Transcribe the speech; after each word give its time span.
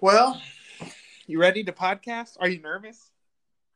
Well, 0.00 0.40
you 1.26 1.40
ready 1.40 1.64
to 1.64 1.72
podcast? 1.72 2.36
Are 2.38 2.48
you 2.48 2.60
nervous? 2.60 3.10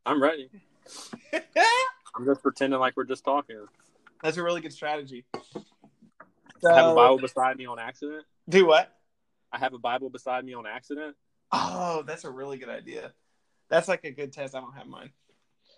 I'm 0.06 0.22
ready. 0.22 0.50
I'm 1.32 2.24
just 2.24 2.42
pretending 2.42 2.78
like 2.78 2.96
we're 2.96 3.04
just 3.04 3.24
talking. 3.24 3.66
That's 4.22 4.36
a 4.36 4.42
really 4.44 4.60
good 4.60 4.72
strategy. 4.72 5.24
I 5.34 6.74
have 6.74 6.90
a 6.90 6.94
Bible 6.94 7.18
beside 7.18 7.56
me 7.56 7.66
on 7.66 7.80
accident. 7.80 8.24
Do 8.48 8.66
what? 8.66 8.94
I 9.52 9.58
have 9.58 9.74
a 9.74 9.80
Bible 9.80 10.10
beside 10.10 10.44
me 10.44 10.54
on 10.54 10.64
accident. 10.64 11.16
Oh, 11.50 12.04
that's 12.06 12.22
a 12.22 12.30
really 12.30 12.56
good 12.56 12.68
idea. 12.68 13.12
That's 13.68 13.88
like 13.88 14.04
a 14.04 14.12
good 14.12 14.32
test. 14.32 14.54
I 14.54 14.60
don't 14.60 14.74
have 14.74 14.86
mine. 14.86 15.10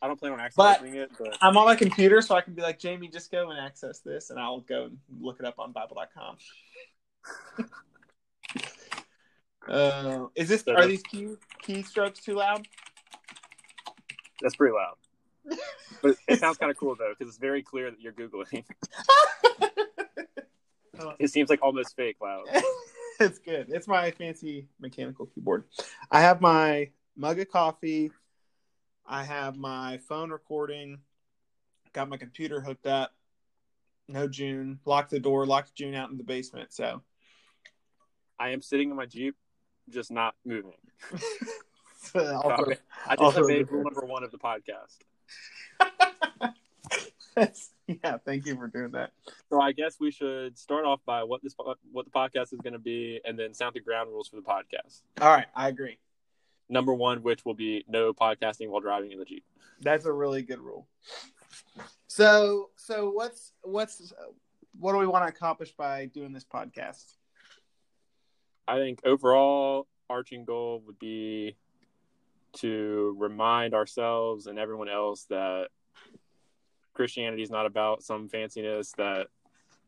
I 0.02 0.08
don't 0.08 0.20
plan 0.20 0.32
on 0.32 0.40
accessing 0.40 0.94
it, 0.94 1.10
but 1.18 1.38
I'm 1.40 1.56
on 1.56 1.64
my 1.64 1.76
computer, 1.76 2.20
so 2.20 2.34
I 2.34 2.42
can 2.42 2.52
be 2.52 2.60
like, 2.60 2.78
Jamie, 2.78 3.08
just 3.08 3.32
go 3.32 3.48
and 3.48 3.58
access 3.58 4.00
this, 4.00 4.28
and 4.28 4.38
I'll 4.38 4.60
go 4.60 4.84
and 4.84 4.98
look 5.22 5.40
it 5.40 5.46
up 5.46 5.58
on 5.58 5.72
Bible.com. 5.72 6.36
uh, 9.68 10.26
is 10.34 10.48
this? 10.48 10.66
Are 10.68 10.86
these 10.86 11.02
key 11.02 11.28
keystrokes 11.62 12.22
too 12.22 12.34
loud? 12.34 12.66
that's 14.40 14.56
pretty 14.56 14.74
loud. 14.74 14.96
But 16.02 16.16
it 16.28 16.38
sounds 16.38 16.58
kind 16.58 16.70
of 16.70 16.76
cool 16.76 16.94
though, 16.98 17.14
because 17.16 17.30
it's 17.32 17.38
very 17.38 17.62
clear 17.62 17.90
that 17.90 17.98
you're 17.98 18.12
googling. 18.12 18.64
It 21.18 21.28
seems 21.28 21.50
like 21.50 21.62
almost 21.62 21.96
fake 21.96 22.16
loud. 22.22 22.44
it's 23.20 23.38
good. 23.38 23.66
It's 23.68 23.88
my 23.88 24.10
fancy 24.12 24.68
mechanical 24.80 25.26
keyboard. 25.26 25.64
I 26.10 26.20
have 26.20 26.40
my 26.40 26.90
mug 27.16 27.38
of 27.40 27.50
coffee. 27.50 28.10
I 29.06 29.24
have 29.24 29.56
my 29.56 29.98
phone 30.08 30.30
recording. 30.30 31.00
Got 31.92 32.08
my 32.08 32.16
computer 32.16 32.60
hooked 32.60 32.86
up. 32.86 33.12
No 34.08 34.28
June. 34.28 34.78
Locked 34.84 35.10
the 35.10 35.20
door. 35.20 35.46
Locked 35.46 35.74
June 35.74 35.94
out 35.94 36.10
in 36.10 36.16
the 36.16 36.24
basement. 36.24 36.72
So 36.72 37.02
I 38.38 38.50
am 38.50 38.62
sitting 38.62 38.90
in 38.90 38.96
my 38.96 39.06
Jeep, 39.06 39.36
just 39.90 40.10
not 40.10 40.34
moving. 40.44 40.72
I 42.14 43.16
just 43.18 43.38
obeyed 43.38 43.70
rule 43.70 43.84
number 43.84 44.04
one 44.04 44.24
of 44.24 44.30
the 44.30 44.38
podcast. 44.38 44.98
yeah. 47.86 48.18
Thank 48.24 48.46
you 48.46 48.56
for 48.56 48.68
doing 48.68 48.92
that. 48.92 49.12
So 49.48 49.60
I 49.60 49.72
guess 49.72 49.96
we 49.98 50.10
should 50.10 50.58
start 50.58 50.84
off 50.84 51.00
by 51.04 51.24
what 51.24 51.42
this 51.42 51.54
what 51.92 52.04
the 52.04 52.10
podcast 52.10 52.52
is 52.52 52.60
going 52.62 52.74
to 52.74 52.78
be, 52.78 53.20
and 53.24 53.38
then 53.38 53.54
sound 53.54 53.74
the 53.74 53.80
ground 53.80 54.10
rules 54.10 54.28
for 54.28 54.36
the 54.36 54.42
podcast. 54.42 55.02
All 55.20 55.28
right, 55.28 55.46
I 55.54 55.68
agree. 55.68 55.98
Number 56.68 56.94
one, 56.94 57.22
which 57.22 57.44
will 57.44 57.54
be 57.54 57.84
no 57.88 58.12
podcasting 58.12 58.68
while 58.68 58.80
driving 58.80 59.12
in 59.12 59.18
the 59.18 59.24
Jeep. 59.24 59.44
That's 59.80 60.06
a 60.06 60.12
really 60.12 60.42
good 60.42 60.60
rule. 60.60 60.86
So, 62.06 62.70
so 62.76 63.10
what's 63.10 63.52
what's 63.62 64.12
what 64.78 64.92
do 64.92 64.98
we 64.98 65.06
want 65.06 65.24
to 65.24 65.28
accomplish 65.28 65.72
by 65.72 66.06
doing 66.06 66.32
this 66.32 66.44
podcast? 66.44 67.14
I 68.66 68.78
think 68.78 69.00
overall 69.04 69.86
arching 70.08 70.44
goal 70.44 70.82
would 70.86 70.98
be 70.98 71.56
to 72.54 73.14
remind 73.18 73.74
ourselves 73.74 74.46
and 74.46 74.58
everyone 74.58 74.88
else 74.88 75.24
that 75.24 75.68
Christianity 76.94 77.42
is 77.42 77.50
not 77.50 77.66
about 77.66 78.02
some 78.02 78.28
fanciness 78.28 78.94
that 78.96 79.26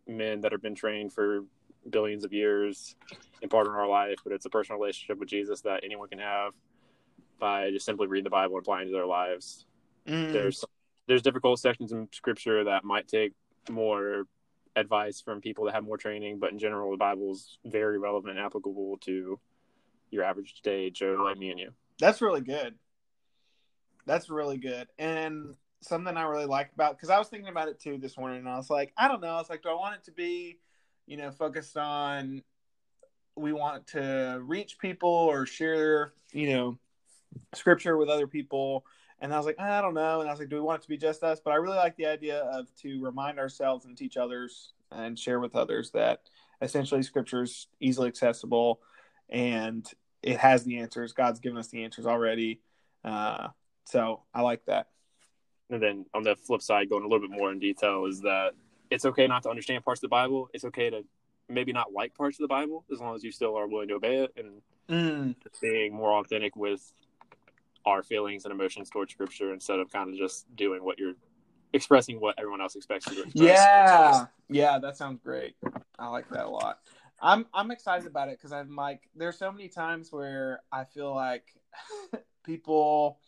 men 0.07 0.41
that 0.41 0.53
have 0.53 0.63
been 0.63 0.75
trained 0.75 1.13
for 1.13 1.45
billions 1.89 2.25
of 2.25 2.33
years 2.33 2.97
impart 3.43 3.67
in 3.67 3.73
our 3.73 3.89
life, 3.89 4.17
but 4.25 4.33
it's 4.33 4.47
a 4.47 4.51
personal 4.51 4.81
relationship 4.81 5.19
with 5.19 5.29
Jesus 5.29 5.61
that 5.63 5.83
anyone 5.85 6.09
can 6.09 6.19
have 6.19 6.53
by 7.39 7.71
just 7.71 7.87
simply 7.87 8.07
reading 8.07 8.25
the 8.25 8.31
Bible 8.31 8.57
and 8.57 8.63
applying 8.63 8.87
to 8.89 8.93
their 8.93 9.07
lives. 9.07 9.67
Mm. 10.07 10.33
There's 10.33 10.65
there's 11.07 11.23
difficult 11.23 11.61
sections 11.61 11.93
in 11.93 12.09
Scripture 12.13 12.65
that 12.65 12.83
might 12.85 13.07
take 13.07 13.33
more 13.71 14.25
advice 14.77 15.21
from 15.21 15.41
people 15.41 15.65
that 15.65 15.75
have 15.75 15.85
more 15.85 15.97
training, 15.97 16.39
but 16.39 16.53
in 16.53 16.59
general, 16.59 16.91
the 16.91 16.97
Bible 16.97 17.33
is 17.33 17.59
very 17.65 17.99
relevant 17.99 18.37
and 18.37 18.45
applicable 18.45 18.99
to 18.99 19.41
your 20.11 20.23
average 20.23 20.61
day 20.63 20.91
Joe 20.91 21.19
like 21.25 21.39
me 21.39 21.51
and 21.51 21.59
you. 21.59 21.73
That's 21.99 22.21
really 22.21 22.43
good. 22.43 22.75
That's 24.07 24.31
really 24.31 24.59
good. 24.59 24.87
And 24.99 25.57
something 25.81 26.17
I 26.17 26.23
really 26.25 26.47
like 26.47 26.71
about 26.75 26.97
because 26.97 27.11
I 27.11 27.19
was 27.19 27.29
thinking 27.29 27.49
about 27.49 27.69
it 27.69 27.81
too 27.81 27.99
this 27.99 28.17
morning, 28.17 28.39
and 28.39 28.49
I 28.49 28.57
was 28.57 28.71
like, 28.71 28.93
I 28.97 29.09
don't 29.09 29.21
know. 29.21 29.35
I 29.35 29.39
was 29.39 29.51
like, 29.51 29.63
do 29.63 29.71
I 29.71 29.75
want 29.75 29.97
it 29.97 30.05
to 30.05 30.13
be, 30.13 30.59
you 31.07 31.17
know, 31.17 31.31
focused 31.31 31.77
on 31.77 32.43
we 33.37 33.53
want 33.53 33.87
to 33.89 34.41
reach 34.43 34.79
people 34.79 35.11
or 35.11 35.47
share, 35.47 36.13
you 36.33 36.51
know, 36.51 36.79
scripture 37.55 37.97
with 37.97 38.09
other 38.09 38.27
people? 38.27 38.85
And 39.21 39.33
I 39.33 39.37
was 39.37 39.47
like, 39.47 39.59
I 39.59 39.81
don't 39.81 39.95
know. 39.95 40.21
And 40.21 40.29
I 40.29 40.33
was 40.33 40.41
like, 40.41 40.49
do 40.49 40.57
we 40.57 40.63
want 40.63 40.81
it 40.81 40.83
to 40.83 40.89
be 40.89 40.99
just 40.99 41.23
us? 41.23 41.41
But 41.43 41.53
I 41.53 41.57
really 41.57 41.77
like 41.77 41.97
the 41.97 42.07
idea 42.07 42.41
of 42.41 42.75
to 42.83 43.03
remind 43.03 43.39
ourselves 43.39 43.87
and 43.87 43.97
teach 43.97 44.17
others 44.17 44.73
and 44.93 45.19
share 45.19 45.41
with 45.41 45.57
others 45.57 45.91
that 45.93 46.21
essentially 46.61 47.03
scripture 47.03 47.43
is 47.43 47.67
easily 47.81 48.09
accessible 48.09 48.81
and 49.31 49.91
it 50.23 50.39
has 50.39 50.65
the 50.65 50.79
answers. 50.79 51.13
God's 51.13 51.41
given 51.41 51.59
us 51.59 51.69
the 51.69 51.85
answers 51.85 52.07
already. 52.07 52.61
Uh, 53.05 53.49
so 53.85 54.23
I 54.35 54.43
like 54.43 54.65
that. 54.67 54.89
And 55.71 55.83
then 55.83 56.07
on 56.15 56.23
the 56.23 56.37
flip 56.37 56.63
side, 56.63 56.91
going 56.91 57.05
a 57.05 57.09
little 57.09 57.27
bit 57.27 57.37
more 57.37 57.51
in 57.51 57.59
detail, 57.59 58.07
is 58.07 58.21
that 58.21 58.53
it's 58.91 59.05
okay 59.05 59.27
not 59.27 59.43
to 59.45 59.51
understand 59.51 59.85
parts 59.85 59.99
of 59.99 60.03
the 60.03 60.09
Bible. 60.09 60.49
It's 60.53 60.65
okay 60.65 60.91
to 60.91 61.05
maybe 61.49 61.73
not 61.73 61.93
like 61.93 62.15
parts 62.15 62.39
of 62.39 62.45
the 62.45 62.49
Bible 62.49 62.85
as 62.93 63.01
long 63.01 63.15
as 63.17 63.25
you 63.25 63.33
still 63.33 63.57
are 63.57 63.67
willing 63.67 63.89
to 63.89 63.95
obey 63.95 64.19
it 64.19 64.33
and 64.37 64.63
Mm, 64.89 65.35
being 65.61 65.93
more 65.93 66.13
authentic 66.19 66.55
with 66.55 66.93
our 67.87 68.03
feelings 68.03 68.45
and 68.45 68.53
emotions 68.53 68.91
towards 68.91 69.13
Scripture 69.13 69.53
instead 69.53 69.79
of 69.79 69.91
kind 69.91 70.11
of 70.11 70.17
just 70.17 70.45
doing 70.57 70.85
what 70.85 70.99
you're 70.99 71.15
expressing 71.73 72.21
what 72.21 72.35
everyone 72.39 72.61
else 72.61 72.75
expects 72.75 73.07
you 73.07 73.17
to 73.17 73.23
express. 73.23 73.35
yeah, 73.35 74.27
yeah, 74.49 74.79
that 74.79 74.97
sounds 74.97 75.21
great. 75.23 75.55
I 75.99 76.09
like 76.09 76.29
that 76.31 76.47
a 76.47 76.51
lot. 76.51 76.81
I'm 77.21 77.47
I'm 77.55 77.71
excited 77.71 78.07
about 78.07 78.29
it 78.29 78.39
because 78.39 78.53
I'm 78.53 78.77
like, 78.77 79.09
there's 79.15 79.39
so 79.39 79.51
many 79.51 79.69
times 79.69 80.13
where 80.13 80.61
I 80.71 80.85
feel 80.85 81.15
like 81.15 81.45
people. 82.45 83.19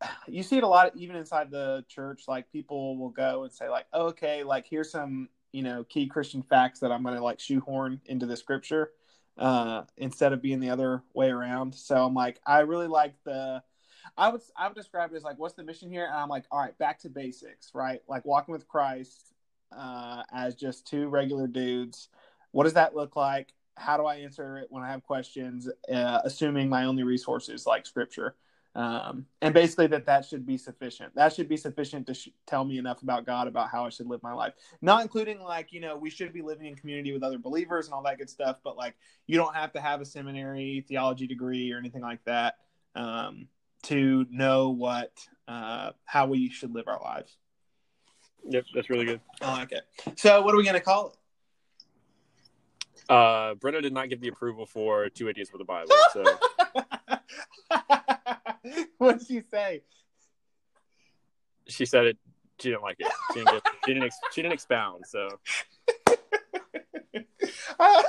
You 0.26 0.42
see 0.42 0.56
it 0.56 0.64
a 0.64 0.68
lot, 0.68 0.96
even 0.96 1.14
inside 1.14 1.52
the 1.52 1.84
church. 1.88 2.24
Like 2.26 2.50
people 2.50 2.98
will 2.98 3.10
go 3.10 3.44
and 3.44 3.52
say, 3.52 3.68
like, 3.68 3.86
oh, 3.92 4.06
"Okay, 4.06 4.42
like 4.42 4.66
here's 4.68 4.90
some 4.90 5.28
you 5.52 5.62
know 5.62 5.84
key 5.84 6.08
Christian 6.08 6.42
facts 6.42 6.80
that 6.80 6.90
I'm 6.90 7.04
going 7.04 7.14
to 7.14 7.22
like 7.22 7.38
shoehorn 7.38 8.00
into 8.06 8.26
the 8.26 8.36
scripture." 8.36 8.90
uh, 9.38 9.82
instead 9.96 10.32
of 10.32 10.42
being 10.42 10.60
the 10.60 10.70
other 10.70 11.02
way 11.14 11.30
around. 11.30 11.74
So 11.74 12.04
I'm 12.04 12.14
like, 12.14 12.40
I 12.46 12.60
really 12.60 12.88
like 12.88 13.14
the. 13.24 13.62
I 14.16 14.28
would 14.28 14.42
I 14.56 14.68
would 14.68 14.76
describe 14.76 15.12
it 15.12 15.16
as 15.16 15.24
like, 15.24 15.38
what's 15.38 15.54
the 15.54 15.62
mission 15.62 15.90
here? 15.90 16.04
And 16.04 16.14
I'm 16.14 16.28
like, 16.28 16.44
all 16.50 16.60
right, 16.60 16.76
back 16.78 16.98
to 17.00 17.08
basics, 17.08 17.70
right? 17.74 18.02
Like 18.08 18.24
walking 18.24 18.52
with 18.52 18.68
Christ 18.68 19.32
uh, 19.76 20.22
as 20.32 20.54
just 20.54 20.86
two 20.86 21.08
regular 21.08 21.46
dudes. 21.46 22.08
What 22.50 22.64
does 22.64 22.74
that 22.74 22.94
look 22.94 23.16
like? 23.16 23.52
How 23.76 23.96
do 23.96 24.04
I 24.04 24.16
answer 24.16 24.58
it 24.58 24.66
when 24.70 24.82
I 24.82 24.90
have 24.90 25.02
questions? 25.02 25.68
Uh, 25.90 26.20
assuming 26.24 26.68
my 26.68 26.84
only 26.84 27.04
resource 27.04 27.48
is 27.48 27.66
like 27.66 27.86
Scripture, 27.86 28.36
um, 28.74 29.24
and 29.40 29.54
basically 29.54 29.86
that 29.88 30.04
that 30.04 30.26
should 30.26 30.44
be 30.44 30.58
sufficient. 30.58 31.14
That 31.14 31.32
should 31.32 31.48
be 31.48 31.56
sufficient 31.56 32.06
to 32.08 32.14
sh- 32.14 32.28
tell 32.46 32.66
me 32.66 32.76
enough 32.76 33.02
about 33.02 33.24
God 33.24 33.48
about 33.48 33.70
how 33.70 33.86
I 33.86 33.88
should 33.88 34.08
live 34.08 34.22
my 34.22 34.34
life. 34.34 34.52
Not 34.82 35.00
including 35.00 35.40
like 35.40 35.72
you 35.72 35.80
know 35.80 35.96
we 35.96 36.10
should 36.10 36.34
be 36.34 36.42
living 36.42 36.66
in 36.66 36.74
community 36.74 37.14
with 37.14 37.22
other 37.22 37.38
believers 37.38 37.86
and 37.86 37.94
all 37.94 38.02
that 38.02 38.18
good 38.18 38.28
stuff, 38.28 38.58
but 38.62 38.76
like 38.76 38.94
you 39.26 39.38
don't 39.38 39.54
have 39.56 39.72
to 39.72 39.80
have 39.80 40.02
a 40.02 40.04
seminary 40.04 40.84
theology 40.86 41.26
degree 41.26 41.72
or 41.72 41.78
anything 41.78 42.02
like 42.02 42.22
that 42.26 42.56
um, 42.94 43.48
to 43.84 44.26
know 44.30 44.70
what 44.70 45.12
uh, 45.48 45.90
how 46.04 46.26
we 46.26 46.48
should 46.50 46.74
live 46.74 46.88
our 46.88 47.00
lives. 47.02 47.36
Yep, 48.48 48.64
that's 48.74 48.90
really 48.90 49.04
good. 49.04 49.20
I 49.40 49.52
like 49.52 49.72
it. 49.72 49.82
So, 50.18 50.42
what 50.42 50.54
are 50.54 50.56
we 50.56 50.64
going 50.64 50.74
to 50.74 50.80
call 50.80 51.08
it? 51.08 51.16
Uh, 53.08 53.54
Brenna 53.54 53.82
did 53.82 53.92
not 53.92 54.08
give 54.08 54.20
the 54.20 54.28
approval 54.28 54.66
for 54.66 55.08
Two 55.08 55.28
Idiots 55.28 55.52
with 55.52 55.60
a 55.60 55.64
Bible, 55.64 55.92
so 56.12 56.24
what 58.98 59.18
did 59.18 59.26
she 59.26 59.40
say? 59.40 59.82
she 61.72 61.86
said 61.86 62.06
it. 62.06 62.16
She 62.58 62.68
didn't 62.70 62.82
like 62.82 62.96
it. 63.00 63.10
She 63.32 63.40
didn't. 63.40 63.52
Get, 63.52 63.62
she 63.84 63.94
didn't. 63.94 64.04
Ex, 64.04 64.16
she 64.32 64.42
didn't 64.42 64.54
expound. 64.54 65.04
So 65.06 65.28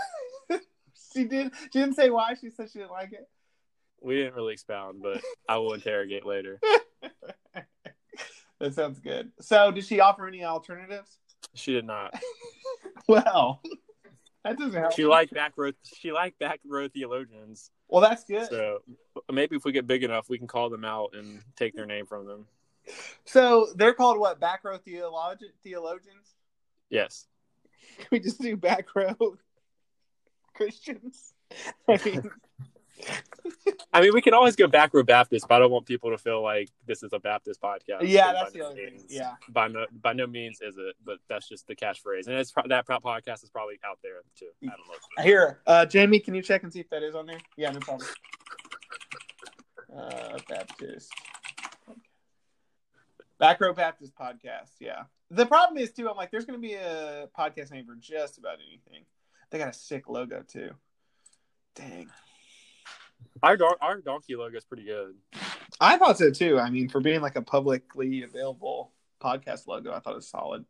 she 1.13 1.23
did. 1.23 1.51
She 1.55 1.79
didn't 1.79 1.95
say 1.95 2.09
why. 2.09 2.35
She 2.40 2.50
said 2.50 2.69
she 2.72 2.79
didn't 2.79 2.91
like 2.91 3.14
it. 3.14 3.28
We 4.03 4.16
didn't 4.16 4.35
really 4.35 4.53
expound, 4.53 5.02
but 5.02 5.22
I 5.47 5.58
will 5.58 5.73
interrogate 5.73 6.26
later. 6.26 6.59
That 8.59 8.73
sounds 8.76 9.00
good. 9.00 9.29
So, 9.41 9.72
did 9.72 9.85
she 9.85 10.00
offer 10.00 10.26
any 10.26 10.46
alternatives? 10.46 11.17
She 11.53 11.73
did 11.73 11.85
not. 11.85 12.14
Well, 13.08 13.61
that 14.46 14.58
doesn't 14.58 14.79
help. 14.79 14.94
She 14.94 15.03
liked 15.03 15.34
back 15.34 15.53
row. 15.58 15.72
She 16.00 16.14
liked 16.14 16.40
back 16.40 16.61
row 16.66 16.88
theologians. 16.88 17.70
well, 17.90 18.02
that's 18.02 18.23
good. 18.23 18.47
So 18.50 18.79
maybe 19.29 19.58
if 19.58 19.66
we 19.66 19.73
get 19.73 19.85
big 19.85 20.05
enough, 20.05 20.29
we 20.29 20.38
can 20.38 20.47
call 20.47 20.70
them 20.70 20.85
out 20.85 21.09
and 21.14 21.41
take 21.58 21.76
their 21.76 21.85
name 21.85 22.05
from 22.05 22.26
them. 22.26 22.46
So 23.26 23.67
they're 23.76 23.94
called 23.94 24.20
what? 24.20 24.40
Back 24.40 24.64
row 24.64 24.78
theologi- 24.78 25.52
theologians? 25.64 26.35
Yes. 26.90 27.28
Can 27.97 28.08
we 28.11 28.20
just 28.22 28.40
do 28.41 28.55
back 28.55 28.85
row 28.96 29.16
Christians? 30.53 31.34
I 31.90 32.00
mean, 32.05 32.32
I 33.94 34.02
mean, 34.02 34.14
we 34.14 34.22
can 34.22 34.34
always 34.34 34.55
go 34.55 34.67
back 34.67 34.94
row 34.94 35.03
Baptist, 35.03 35.47
but 35.47 35.55
I 35.55 35.59
don't 35.59 35.72
want 35.72 35.85
people 35.85 36.11
to 36.11 36.17
feel 36.17 36.41
like 36.41 36.70
this 36.85 37.03
is 37.03 37.14
a 37.14 37.20
Baptist 37.20 37.61
podcast. 37.61 38.02
Yeah, 38.02 38.34
that's 38.34 38.52
the 38.53 38.59
no 38.59 38.66
other 38.67 38.76
thing. 38.76 39.03
Yeah. 39.09 39.34
by 39.50 39.67
no 39.67 39.85
by 40.02 40.14
no 40.14 40.28
means 40.28 40.59
is 40.61 40.76
it, 40.78 40.96
but 41.05 41.17
that's 41.29 41.47
just 41.47 41.67
the 41.67 41.76
catchphrase, 41.76 42.28
and 42.28 42.35
it's 42.38 42.52
pro- 42.52 42.67
that 42.67 42.88
podcast 42.88 43.44
is 43.44 43.50
probably 43.50 43.79
out 43.85 44.00
there 44.03 44.22
too. 44.38 44.47
I 44.64 44.67
don't 44.67 44.88
know. 44.88 45.23
Here, 45.23 45.59
uh, 45.67 45.85
Jamie, 45.85 46.20
can 46.20 46.34
you 46.34 46.41
check 46.41 46.64
and 46.64 46.73
see 46.73 46.79
if 46.79 46.90
that 46.90 47.03
is 47.03 47.16
on 47.16 47.26
there? 47.26 47.40
Yeah, 47.58 47.72
no 47.72 47.79
problem. 47.79 48.09
Uh, 49.96 50.38
Baptist. 50.50 51.11
Back 53.40 53.59
Row 53.59 53.73
Baptist 53.73 54.16
podcast. 54.16 54.72
Yeah. 54.79 55.03
The 55.29 55.46
problem 55.46 55.78
is 55.78 55.91
too. 55.91 56.09
I'm 56.09 56.16
like, 56.16 56.32
there's 56.32 56.46
going 56.46 56.59
to 56.59 56.66
be 56.66 56.76
a 56.76 57.28
podcast 57.38 57.72
name 57.72 57.85
for 57.85 57.96
just 57.96 58.38
about 58.38 58.58
anything. 58.67 59.05
They 59.50 59.58
got 59.58 59.70
a 59.70 59.73
sick 59.73 60.08
logo 60.08 60.44
too. 60.47 60.72
Dang. 61.76 62.09
Our 63.43 63.57
don- 63.57 63.75
our 63.81 63.99
donkey 63.99 64.35
logo 64.35 64.57
is 64.57 64.63
pretty 64.63 64.85
good. 64.85 65.16
I 65.79 65.97
thought 65.97 66.17
so 66.17 66.31
too. 66.31 66.57
I 66.59 66.69
mean, 66.69 66.87
for 66.90 67.01
being 67.01 67.22
like 67.22 67.35
a 67.35 67.41
publicly 67.41 68.23
available 68.23 68.93
podcast 69.22 69.67
logo, 69.67 69.91
I 69.93 69.99
thought 69.99 70.13
it 70.13 70.16
was 70.16 70.29
solid. 70.29 70.66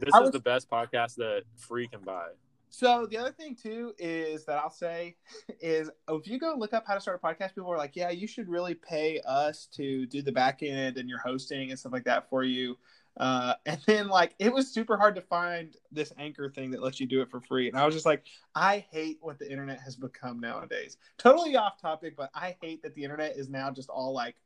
This 0.00 0.12
I 0.12 0.18
is 0.18 0.22
was- 0.24 0.32
the 0.32 0.40
best 0.40 0.68
podcast 0.68 1.14
that 1.16 1.44
free 1.56 1.86
can 1.88 2.00
buy. 2.00 2.26
So 2.70 3.06
the 3.08 3.16
other 3.16 3.30
thing 3.30 3.54
too 3.54 3.94
is 4.00 4.44
that 4.46 4.58
I'll 4.58 4.68
say 4.68 5.14
is 5.60 5.88
if 6.08 6.26
you 6.26 6.40
go 6.40 6.56
look 6.58 6.74
up 6.74 6.82
how 6.84 6.94
to 6.94 7.00
start 7.00 7.20
a 7.22 7.24
podcast, 7.24 7.54
people 7.54 7.70
are 7.70 7.78
like, 7.78 7.94
yeah, 7.94 8.10
you 8.10 8.26
should 8.26 8.48
really 8.48 8.74
pay 8.74 9.20
us 9.24 9.68
to 9.74 10.06
do 10.06 10.22
the 10.22 10.32
back 10.32 10.64
end 10.64 10.96
and 10.96 11.08
your 11.08 11.20
hosting 11.20 11.70
and 11.70 11.78
stuff 11.78 11.92
like 11.92 12.02
that 12.04 12.28
for 12.28 12.42
you. 12.42 12.76
Uh, 13.16 13.54
and 13.66 13.80
then 13.86 14.08
like 14.08 14.34
it 14.38 14.52
was 14.52 14.68
super 14.72 14.96
hard 14.96 15.14
to 15.14 15.20
find 15.20 15.76
this 15.92 16.12
anchor 16.18 16.50
thing 16.50 16.70
that 16.70 16.82
lets 16.82 17.00
you 17.00 17.06
do 17.06 17.22
it 17.22 17.30
for 17.30 17.40
free. 17.40 17.68
And 17.68 17.76
I 17.76 17.84
was 17.86 17.94
just 17.94 18.06
like, 18.06 18.24
I 18.54 18.84
hate 18.90 19.18
what 19.20 19.38
the 19.38 19.50
internet 19.50 19.80
has 19.80 19.96
become 19.96 20.40
nowadays. 20.40 20.96
Totally 21.18 21.56
off 21.56 21.80
topic, 21.80 22.16
but 22.16 22.30
I 22.34 22.56
hate 22.60 22.82
that 22.82 22.94
the 22.94 23.04
internet 23.04 23.36
is 23.36 23.48
now 23.48 23.70
just 23.70 23.88
all 23.88 24.12
like 24.12 24.36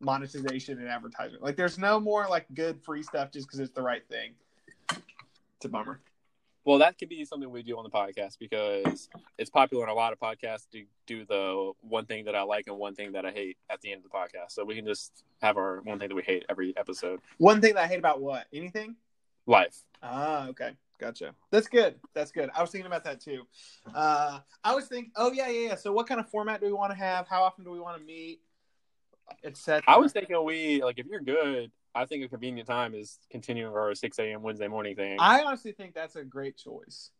monetization 0.00 0.78
and 0.78 0.88
advertisement. 0.88 1.42
Like 1.42 1.56
there's 1.56 1.78
no 1.78 2.00
more 2.00 2.26
like 2.28 2.46
good 2.54 2.82
free 2.82 3.02
stuff 3.02 3.30
just 3.30 3.46
because 3.46 3.60
it's 3.60 3.72
the 3.72 3.82
right 3.82 4.06
thing. 4.08 4.32
It's 4.90 5.64
a 5.64 5.68
bummer. 5.68 6.00
Well, 6.64 6.78
that 6.78 6.96
could 6.96 7.08
be 7.08 7.24
something 7.24 7.50
we 7.50 7.62
do 7.62 7.76
on 7.76 7.84
the 7.84 7.90
podcast 7.90 8.38
because 8.38 9.08
it's 9.36 9.50
popular 9.50 9.82
in 9.84 9.90
a 9.90 9.94
lot 9.94 10.12
of 10.12 10.20
podcasts 10.20 10.68
to 10.70 10.84
do 11.06 11.24
the 11.24 11.72
one 11.80 12.06
thing 12.06 12.26
that 12.26 12.36
I 12.36 12.42
like 12.42 12.68
and 12.68 12.76
one 12.76 12.94
thing 12.94 13.12
that 13.12 13.26
I 13.26 13.32
hate 13.32 13.56
at 13.68 13.80
the 13.80 13.92
end 13.92 14.04
of 14.04 14.10
the 14.10 14.16
podcast. 14.16 14.52
So 14.52 14.64
we 14.64 14.76
can 14.76 14.86
just 14.86 15.24
have 15.40 15.56
our 15.56 15.80
one 15.82 15.98
thing 15.98 16.08
that 16.08 16.14
we 16.14 16.22
hate 16.22 16.44
every 16.48 16.76
episode. 16.76 17.20
One 17.38 17.60
thing 17.60 17.74
that 17.74 17.84
I 17.84 17.86
hate 17.88 17.98
about 17.98 18.20
what? 18.20 18.46
Anything? 18.52 18.94
Life. 19.46 19.82
Ah, 20.02 20.46
okay. 20.48 20.72
Gotcha. 20.98 21.34
That's 21.50 21.66
good. 21.66 21.96
That's 22.14 22.30
good. 22.30 22.48
I 22.54 22.60
was 22.60 22.70
thinking 22.70 22.86
about 22.86 23.02
that 23.04 23.20
too. 23.20 23.42
Uh, 23.92 24.38
I 24.62 24.72
was 24.72 24.86
thinking, 24.86 25.10
oh, 25.16 25.32
yeah, 25.32 25.48
yeah, 25.48 25.68
yeah. 25.70 25.74
So, 25.74 25.92
what 25.92 26.06
kind 26.06 26.20
of 26.20 26.28
format 26.30 26.60
do 26.60 26.66
we 26.66 26.72
want 26.72 26.92
to 26.92 26.96
have? 26.96 27.26
How 27.26 27.42
often 27.42 27.64
do 27.64 27.72
we 27.72 27.80
want 27.80 27.98
to 27.98 28.04
meet? 28.04 28.40
Etc. 29.42 29.82
I 29.88 29.98
was 29.98 30.12
thinking 30.12 30.44
we 30.44 30.82
like 30.82 31.00
if 31.00 31.06
you're 31.06 31.20
good, 31.20 31.72
I 31.94 32.06
think 32.06 32.24
a 32.24 32.28
convenient 32.28 32.68
time 32.68 32.94
is 32.94 33.18
continuing 33.30 33.74
our 33.74 33.94
six 33.94 34.18
a.m. 34.18 34.42
Wednesday 34.42 34.68
morning 34.68 34.96
thing 34.96 35.16
I 35.20 35.42
honestly 35.42 35.72
think 35.72 35.94
that's 35.94 36.16
a 36.16 36.24
great 36.24 36.56
choice. 36.56 37.10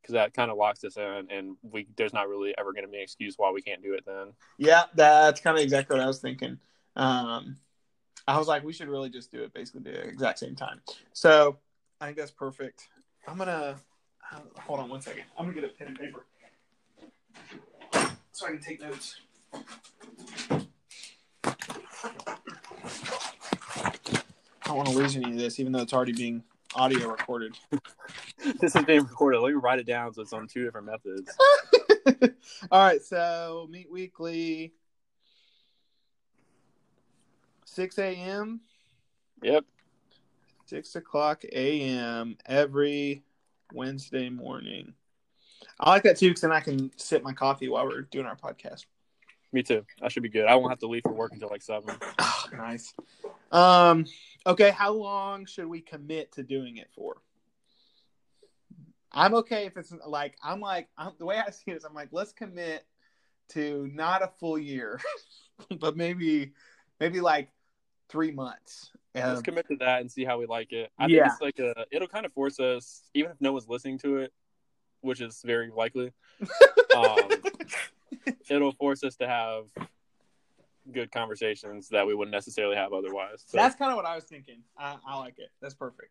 because 0.00 0.12
that 0.14 0.32
kind 0.34 0.50
of 0.50 0.56
locks 0.56 0.82
us 0.84 0.96
in, 0.96 1.26
and 1.30 1.56
we 1.62 1.86
there's 1.96 2.12
not 2.12 2.28
really 2.28 2.54
ever 2.58 2.72
going 2.72 2.84
to 2.84 2.90
be 2.90 2.98
an 2.98 3.02
excuse 3.02 3.34
why 3.36 3.50
we 3.50 3.60
can't 3.62 3.82
do 3.82 3.94
it 3.94 4.04
then. 4.06 4.32
Yeah, 4.58 4.84
that's 4.94 5.40
kind 5.40 5.56
of 5.56 5.62
exactly 5.62 5.96
what 5.96 6.02
I 6.04 6.06
was 6.06 6.20
thinking. 6.20 6.58
Um, 6.96 7.56
I 8.28 8.38
was 8.38 8.46
like, 8.48 8.62
we 8.62 8.72
should 8.72 8.88
really 8.88 9.10
just 9.10 9.30
do 9.32 9.42
it 9.42 9.52
basically 9.52 9.82
the 9.82 10.00
exact 10.00 10.38
same 10.38 10.54
time. 10.54 10.80
So, 11.12 11.58
I 12.00 12.06
think 12.06 12.16
that's 12.18 12.30
perfect. 12.30 12.88
I'm 13.26 13.36
gonna 13.36 13.76
uh, 14.32 14.40
hold 14.60 14.80
on 14.80 14.88
one 14.88 15.00
second. 15.00 15.24
I'm 15.38 15.46
gonna 15.46 15.60
get 15.60 15.64
a 15.64 15.74
pen 15.74 15.88
and 15.88 15.98
paper 15.98 16.24
so 18.32 18.46
I 18.46 18.50
can 18.50 18.60
take 18.60 18.80
notes. 18.80 19.16
Don't 24.70 24.76
want 24.76 24.88
to 24.90 24.96
lose 24.96 25.16
any 25.16 25.30
of 25.30 25.36
this, 25.36 25.58
even 25.58 25.72
though 25.72 25.80
it's 25.80 25.92
already 25.92 26.12
being 26.12 26.44
audio 26.76 27.08
recorded. 27.08 27.58
this 28.60 28.76
is 28.76 28.84
being 28.84 29.02
recorded. 29.02 29.40
Let 29.40 29.48
me 29.48 29.54
write 29.54 29.80
it 29.80 29.86
down 29.86 30.14
so 30.14 30.22
it's 30.22 30.32
on 30.32 30.46
two 30.46 30.64
different 30.64 30.86
methods. 30.86 31.36
All 32.70 32.80
right, 32.80 33.02
so 33.02 33.66
meet 33.68 33.90
weekly, 33.90 34.72
six 37.64 37.98
a.m. 37.98 38.60
Yep. 39.42 39.64
six 40.66 40.94
o'clock 40.94 41.44
a.m. 41.50 42.36
every 42.46 43.24
Wednesday 43.72 44.30
morning. 44.30 44.94
I 45.80 45.90
like 45.90 46.04
that 46.04 46.18
too 46.18 46.28
because 46.28 46.42
then 46.42 46.52
I 46.52 46.60
can 46.60 46.92
sip 46.96 47.24
my 47.24 47.32
coffee 47.32 47.68
while 47.68 47.86
we're 47.86 48.02
doing 48.02 48.26
our 48.26 48.36
podcast. 48.36 48.84
Me 49.52 49.64
too. 49.64 49.84
I 50.00 50.08
should 50.08 50.22
be 50.22 50.28
good. 50.28 50.46
I 50.46 50.54
won't 50.54 50.70
have 50.70 50.78
to 50.80 50.86
leave 50.86 51.02
for 51.02 51.12
work 51.12 51.32
until 51.32 51.48
like 51.48 51.62
seven. 51.62 51.96
Oh, 52.20 52.44
nice. 52.56 52.94
Um. 53.50 54.06
Okay. 54.46 54.70
How 54.70 54.92
long 54.92 55.46
should 55.46 55.66
we 55.66 55.80
commit 55.80 56.32
to 56.32 56.42
doing 56.42 56.78
it 56.78 56.88
for? 56.94 57.16
I'm 59.12 59.34
okay 59.34 59.66
if 59.66 59.76
it's 59.76 59.92
like 60.06 60.36
I'm 60.42 60.60
like 60.60 60.88
I'm, 60.96 61.12
the 61.18 61.26
way 61.26 61.38
I 61.44 61.50
see 61.50 61.72
it 61.72 61.76
is 61.76 61.84
I'm 61.84 61.94
like 61.94 62.08
let's 62.12 62.32
commit 62.32 62.86
to 63.50 63.90
not 63.92 64.22
a 64.22 64.30
full 64.38 64.58
year, 64.58 65.00
but 65.80 65.96
maybe 65.96 66.52
maybe 67.00 67.20
like 67.20 67.50
three 68.08 68.30
months. 68.30 68.90
Let's 69.14 69.38
Um, 69.38 69.42
commit 69.42 69.66
to 69.68 69.76
that 69.80 70.00
and 70.00 70.10
see 70.10 70.24
how 70.24 70.38
we 70.38 70.46
like 70.46 70.72
it. 70.72 70.92
I 70.96 71.08
Yeah. 71.08 71.24
think 71.24 71.32
it's 71.32 71.40
like 71.40 71.58
a. 71.58 71.84
It'll 71.90 72.08
kind 72.08 72.24
of 72.24 72.32
force 72.32 72.60
us, 72.60 73.02
even 73.12 73.32
if 73.32 73.40
no 73.40 73.52
one's 73.52 73.68
listening 73.68 73.98
to 73.98 74.18
it, 74.18 74.32
which 75.00 75.20
is 75.20 75.42
very 75.44 75.70
likely. 75.70 76.12
Um, 76.92 77.30
it'll 78.48 78.72
force 78.72 79.04
us 79.04 79.14
to 79.18 79.28
have 79.28 79.66
good 80.92 81.10
conversations 81.12 81.88
that 81.88 82.06
we 82.06 82.14
wouldn't 82.14 82.32
necessarily 82.32 82.76
have 82.76 82.92
otherwise. 82.92 83.44
So, 83.46 83.56
That's 83.58 83.74
kind 83.76 83.90
of 83.90 83.96
what 83.96 84.06
I 84.06 84.14
was 84.14 84.24
thinking. 84.24 84.62
I, 84.78 84.96
I 85.06 85.18
like 85.18 85.38
it. 85.38 85.50
That's 85.60 85.74
perfect. 85.74 86.10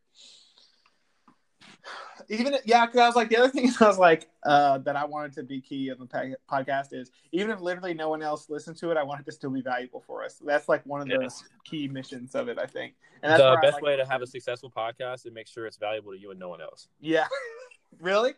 Even 2.29 2.55
yeah, 2.65 2.85
because 2.85 2.99
I 2.99 3.07
was 3.07 3.15
like 3.15 3.29
the 3.29 3.37
other 3.37 3.49
thing 3.49 3.65
is 3.67 3.81
I 3.81 3.87
was 3.87 3.97
like 3.97 4.27
uh, 4.45 4.77
that 4.79 4.95
I 4.95 5.05
wanted 5.05 5.33
to 5.33 5.43
be 5.43 5.61
key 5.61 5.89
of 5.89 5.97
the 5.99 6.35
podcast 6.49 6.93
is 6.93 7.11
even 7.31 7.49
if 7.51 7.59
literally 7.61 7.93
no 7.93 8.09
one 8.09 8.21
else 8.21 8.49
listens 8.49 8.79
to 8.81 8.91
it, 8.91 8.97
I 8.97 9.03
want 9.03 9.21
it 9.21 9.25
to 9.25 9.31
still 9.31 9.49
be 9.49 9.61
valuable 9.61 10.03
for 10.05 10.23
us. 10.23 10.41
That's 10.45 10.67
like 10.69 10.85
one 10.85 11.01
of 11.01 11.07
the 11.07 11.17
Yes. 11.21 11.43
key 11.65 11.87
missions 11.87 12.35
of 12.35 12.47
it, 12.49 12.59
I 12.59 12.65
think. 12.65 12.93
And 13.23 13.31
that's 13.31 13.41
the 13.41 13.59
best 13.61 13.75
like- 13.75 13.83
way 13.83 13.95
to 13.97 14.05
have 14.05 14.21
a 14.21 14.27
successful 14.27 14.71
podcast 14.75 15.25
is 15.25 15.33
make 15.33 15.47
sure 15.47 15.65
it's 15.65 15.77
valuable 15.77 16.11
to 16.11 16.19
you 16.19 16.31
and 16.31 16.39
no 16.39 16.49
one 16.49 16.61
else. 16.61 16.87
Yeah, 16.99 17.27
really? 17.99 18.33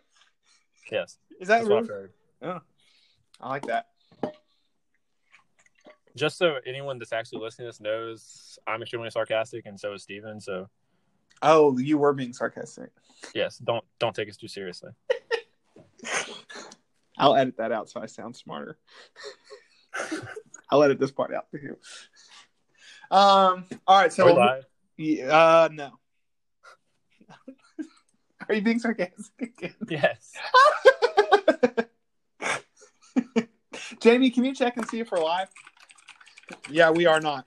Yes, 0.91 1.17
Is 1.39 1.47
that 1.47 1.59
that's 1.59 1.69
what 1.69 1.83
really? 1.89 2.09
I've 2.41 2.49
heard. 2.51 2.61
I 3.39 3.49
like 3.49 3.65
that. 3.67 3.87
Just 6.15 6.37
so 6.37 6.57
anyone 6.65 6.99
that's 6.99 7.13
actually 7.13 7.41
listening 7.41 7.67
to 7.67 7.69
this 7.69 7.79
knows, 7.81 8.59
I'm 8.67 8.81
extremely 8.81 9.09
sarcastic, 9.09 9.65
and 9.65 9.79
so 9.79 9.93
is 9.93 10.03
Steven. 10.03 10.39
So 10.41 10.69
Oh, 11.41 11.77
you 11.79 11.97
were 11.97 12.13
being 12.13 12.33
sarcastic. 12.33 12.89
yes, 13.33 13.57
don't 13.57 13.83
don't 13.99 14.15
take 14.15 14.29
us 14.29 14.37
too 14.37 14.47
seriously. 14.47 14.91
I'll 17.17 17.35
edit 17.35 17.57
that 17.57 17.71
out 17.71 17.89
so 17.89 18.01
I 18.01 18.05
sound 18.07 18.35
smarter. 18.35 18.77
I'll 20.71 20.83
edit 20.83 20.99
this 20.99 21.11
part 21.11 21.33
out 21.33 21.45
too. 21.51 21.77
Um. 23.09 23.65
All 23.87 23.99
right. 23.99 24.11
So 24.13 24.37
Are 24.37 24.61
we 24.97 25.21
uh, 25.21 25.69
no. 25.71 25.91
Are 28.49 28.55
you 28.55 28.61
being 28.61 28.79
sarcastic 28.79 29.53
again? 29.57 29.75
Yes. 29.89 30.33
Jamie, 33.99 34.31
can 34.31 34.43
you 34.45 34.55
check 34.55 34.77
and 34.77 34.87
see 34.87 34.99
if 34.99 35.11
we're 35.11 35.23
live? 35.23 35.49
Yeah, 36.69 36.91
we 36.91 37.05
are 37.05 37.19
not. 37.19 37.45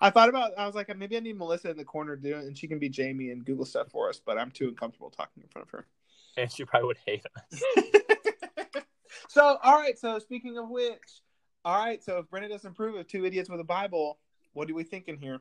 I 0.00 0.10
thought 0.10 0.28
about. 0.28 0.50
I 0.58 0.66
was 0.66 0.74
like, 0.74 0.94
maybe 0.96 1.16
I 1.16 1.20
need 1.20 1.38
Melissa 1.38 1.70
in 1.70 1.76
the 1.76 1.84
corner 1.84 2.16
to 2.16 2.22
do 2.22 2.36
it, 2.36 2.44
and 2.44 2.58
she 2.58 2.66
can 2.66 2.80
be 2.80 2.88
Jamie 2.88 3.30
and 3.30 3.44
Google 3.44 3.64
stuff 3.64 3.88
for 3.90 4.08
us. 4.08 4.20
But 4.24 4.36
I'm 4.36 4.50
too 4.50 4.68
uncomfortable 4.68 5.10
talking 5.10 5.42
in 5.42 5.48
front 5.48 5.68
of 5.68 5.70
her. 5.70 5.86
And 6.36 6.50
she 6.50 6.64
probably 6.64 6.88
would 6.88 6.98
hate 7.06 7.24
us. 7.36 7.62
so, 9.28 9.58
all 9.62 9.78
right. 9.78 9.96
So, 9.96 10.18
speaking 10.18 10.58
of 10.58 10.68
which, 10.68 11.22
all 11.64 11.78
right. 11.78 12.02
So, 12.02 12.18
if 12.18 12.26
Brenna 12.26 12.48
doesn't 12.48 12.72
approve 12.72 12.96
of 12.96 13.06
two 13.06 13.24
idiots 13.24 13.48
with 13.48 13.60
a 13.60 13.64
Bible, 13.64 14.18
what 14.54 14.68
are 14.68 14.74
we 14.74 14.82
thinking 14.82 15.18
here? 15.18 15.40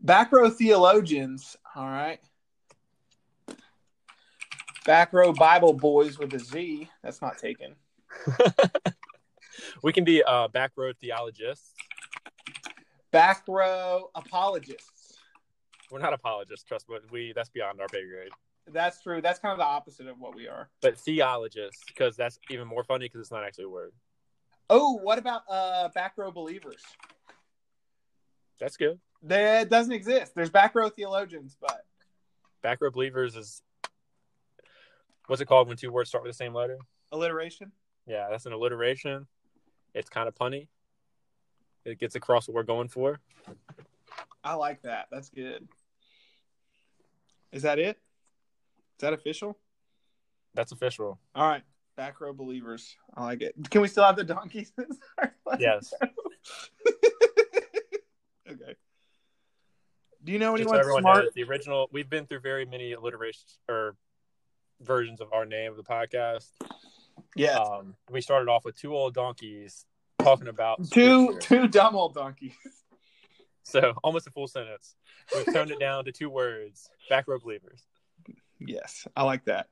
Back 0.00 0.32
row 0.32 0.50
theologians. 0.50 1.56
All 1.74 1.86
right. 1.86 2.20
Back 4.84 5.12
row 5.12 5.32
Bible 5.32 5.72
boys 5.72 6.18
with 6.18 6.34
a 6.34 6.40
Z. 6.40 6.88
That's 7.02 7.22
not 7.22 7.38
taken. 7.38 7.76
we 9.82 9.92
can 9.92 10.04
be 10.04 10.24
uh, 10.24 10.48
back 10.48 10.72
row 10.76 10.92
theologists. 11.00 11.74
Back 13.12 13.44
row 13.46 14.10
apologists. 14.14 15.18
We're 15.90 16.00
not 16.00 16.12
apologists, 16.12 16.64
trust 16.64 16.88
me. 16.88 16.96
We 17.10 17.32
that's 17.34 17.50
beyond 17.50 17.80
our 17.80 17.86
pay 17.86 18.06
grade. 18.08 18.30
That's 18.66 19.02
true. 19.02 19.20
That's 19.20 19.38
kind 19.38 19.52
of 19.52 19.58
the 19.58 19.64
opposite 19.64 20.08
of 20.08 20.18
what 20.18 20.34
we 20.34 20.48
are. 20.48 20.68
But 20.80 20.98
theologists, 20.98 21.82
because 21.86 22.16
that's 22.16 22.38
even 22.50 22.66
more 22.66 22.82
funny 22.82 23.06
because 23.06 23.20
it's 23.20 23.30
not 23.30 23.44
actually 23.44 23.64
a 23.64 23.68
word. 23.68 23.92
Oh, 24.70 24.94
what 24.94 25.18
about 25.18 25.42
uh 25.48 25.90
back 25.90 26.14
row 26.16 26.32
believers? 26.32 26.82
That's 28.58 28.76
good. 28.76 28.98
That 29.22 29.68
doesn't 29.68 29.92
exist. 29.92 30.34
There's 30.34 30.50
back 30.50 30.74
row 30.74 30.88
theologians, 30.88 31.56
but 31.60 31.84
Back 32.62 32.80
row 32.80 32.90
believers 32.90 33.34
is 33.34 33.60
what's 35.26 35.42
it 35.42 35.46
called 35.46 35.68
when 35.68 35.76
two 35.76 35.90
words 35.90 36.08
start 36.08 36.24
with 36.24 36.32
the 36.32 36.36
same 36.36 36.54
letter? 36.54 36.78
Alliteration. 37.10 37.72
Yeah, 38.06 38.28
that's 38.30 38.46
an 38.46 38.52
alliteration. 38.52 39.26
It's 39.94 40.08
kind 40.08 40.28
of 40.28 40.34
punny. 40.34 40.68
It 41.84 41.98
gets 41.98 42.14
across 42.14 42.48
what 42.48 42.54
we're 42.54 42.62
going 42.62 42.88
for. 42.88 43.20
I 44.44 44.54
like 44.54 44.82
that. 44.82 45.06
That's 45.10 45.28
good. 45.28 45.68
Is 47.52 47.62
that 47.62 47.78
it? 47.78 47.96
Is 47.96 49.00
that 49.00 49.12
official? 49.12 49.58
That's 50.54 50.72
official. 50.72 51.18
All 51.34 51.48
right. 51.48 51.62
Back 51.96 52.20
row 52.20 52.32
believers. 52.32 52.96
I 53.14 53.24
like 53.24 53.42
it. 53.42 53.54
Can 53.70 53.82
we 53.82 53.88
still 53.88 54.04
have 54.04 54.16
the 54.16 54.24
donkeys? 54.24 54.72
Yes. 55.58 55.92
okay. 58.50 58.74
Do 60.24 60.32
you 60.32 60.38
know 60.38 60.54
anyone 60.54 60.82
smart? 60.82 61.34
the 61.34 61.42
original. 61.42 61.90
We've 61.92 62.08
been 62.08 62.24
through 62.24 62.40
very 62.40 62.64
many 62.64 62.92
alliterations 62.92 63.58
or 63.68 63.96
versions 64.84 65.20
of 65.20 65.32
our 65.32 65.44
name 65.44 65.70
of 65.70 65.76
the 65.76 65.82
podcast. 65.82 66.48
Yeah. 67.36 67.58
Um, 67.58 67.94
we 68.10 68.20
started 68.20 68.48
off 68.48 68.64
with 68.64 68.76
two 68.76 68.94
old 68.94 69.14
donkeys 69.14 69.86
talking 70.18 70.48
about 70.48 70.78
two 70.90 71.26
scripture. 71.26 71.40
two 71.40 71.68
dumb 71.68 71.96
old 71.96 72.14
donkeys. 72.14 72.52
So 73.64 73.94
almost 74.02 74.26
a 74.26 74.30
full 74.30 74.48
sentence. 74.48 74.96
We've 75.34 75.52
toned 75.52 75.70
it 75.70 75.78
down 75.78 76.04
to 76.06 76.12
two 76.12 76.28
words. 76.28 76.90
Back 77.08 77.28
row 77.28 77.38
believers. 77.38 77.82
Yes, 78.58 79.06
I 79.16 79.22
like 79.24 79.44
that. 79.46 79.68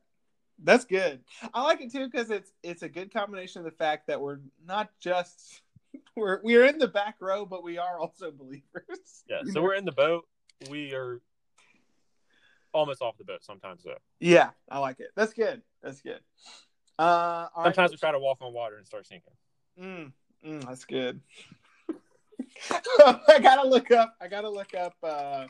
That's 0.62 0.84
good. 0.84 1.20
I 1.54 1.62
like 1.64 1.80
it 1.80 1.92
too 1.92 2.08
because 2.08 2.30
it's 2.30 2.52
it's 2.62 2.82
a 2.82 2.88
good 2.88 3.12
combination 3.12 3.60
of 3.60 3.64
the 3.64 3.76
fact 3.76 4.06
that 4.08 4.20
we're 4.20 4.38
not 4.64 4.90
just 5.00 5.62
we're 6.16 6.40
we're 6.42 6.66
in 6.66 6.78
the 6.78 6.88
back 6.88 7.16
row, 7.20 7.44
but 7.44 7.62
we 7.62 7.78
are 7.78 7.98
also 7.98 8.30
believers. 8.30 9.24
Yeah. 9.28 9.40
So 9.52 9.62
we're 9.62 9.74
in 9.74 9.84
the 9.84 9.92
boat. 9.92 10.26
We 10.70 10.92
are 10.94 11.20
almost 12.72 13.02
off 13.02 13.16
the 13.18 13.24
boat 13.24 13.44
sometimes 13.44 13.82
though. 13.84 13.98
yeah, 14.18 14.50
I 14.70 14.78
like 14.78 15.00
it. 15.00 15.08
That's 15.16 15.32
good. 15.32 15.62
That's 15.82 16.00
good. 16.00 16.20
Uh, 16.98 17.02
all 17.54 17.64
right. 17.64 17.74
Sometimes 17.74 17.92
we 17.92 17.96
try 17.96 18.12
to 18.12 18.18
walk 18.18 18.38
on 18.40 18.52
water 18.52 18.76
and 18.76 18.86
start 18.86 19.06
sinking. 19.06 19.32
Mm, 19.80 20.12
mm, 20.46 20.64
that's 20.66 20.84
good. 20.84 21.20
I 22.70 23.38
gotta 23.42 23.68
look 23.68 23.90
up. 23.90 24.14
I 24.20 24.28
gotta 24.28 24.50
look 24.50 24.74
up 24.74 24.94
uh, 25.02 25.46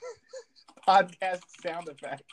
podcast 0.88 1.40
sound 1.62 1.88
effects. 1.88 2.24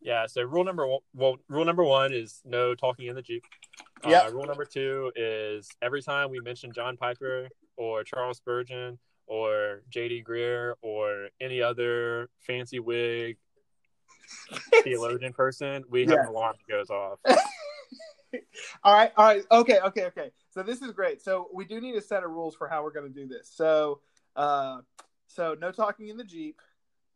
Yeah. 0.00 0.26
So 0.26 0.42
rule 0.42 0.64
number 0.64 0.86
one, 0.86 1.00
well, 1.14 1.36
rule 1.48 1.64
number 1.64 1.82
one 1.82 2.12
is 2.12 2.40
no 2.44 2.74
talking 2.74 3.06
in 3.06 3.16
the 3.16 3.22
jeep. 3.22 3.44
Yeah. 4.06 4.20
Uh, 4.20 4.30
rule 4.30 4.44
number 4.44 4.64
two 4.64 5.10
is 5.16 5.68
every 5.82 6.02
time 6.02 6.30
we 6.30 6.38
mention 6.40 6.72
John 6.72 6.96
Piper 6.96 7.48
or 7.76 8.04
Charles 8.04 8.36
Spurgeon 8.36 8.98
or 9.26 9.82
J.D. 9.90 10.24
Greear 10.26 10.74
or 10.82 11.28
any 11.40 11.62
other 11.62 12.28
fancy 12.40 12.78
wig 12.80 13.36
theologian 14.82 15.32
person, 15.32 15.84
we 15.88 16.02
have 16.02 16.10
Yeah. 16.10 16.20
an 16.22 16.26
alarm 16.28 16.56
that 16.66 16.72
goes 16.72 16.90
off. 16.90 17.18
all 18.84 18.94
right, 18.94 19.12
all 19.16 19.24
right, 19.26 19.44
okay, 19.50 19.80
okay, 19.80 20.04
okay. 20.06 20.30
So 20.50 20.62
this 20.62 20.82
is 20.82 20.92
great. 20.92 21.22
So 21.22 21.48
we 21.52 21.64
do 21.64 21.80
need 21.80 21.94
a 21.96 22.00
set 22.00 22.22
of 22.22 22.30
rules 22.30 22.54
for 22.54 22.68
how 22.68 22.82
we're 22.82 22.92
going 22.92 23.12
to 23.12 23.20
do 23.20 23.26
this. 23.26 23.50
So, 23.52 24.00
uh, 24.36 24.80
so 25.26 25.56
no 25.60 25.70
talking 25.72 26.08
in 26.08 26.16
the 26.16 26.24
jeep, 26.24 26.60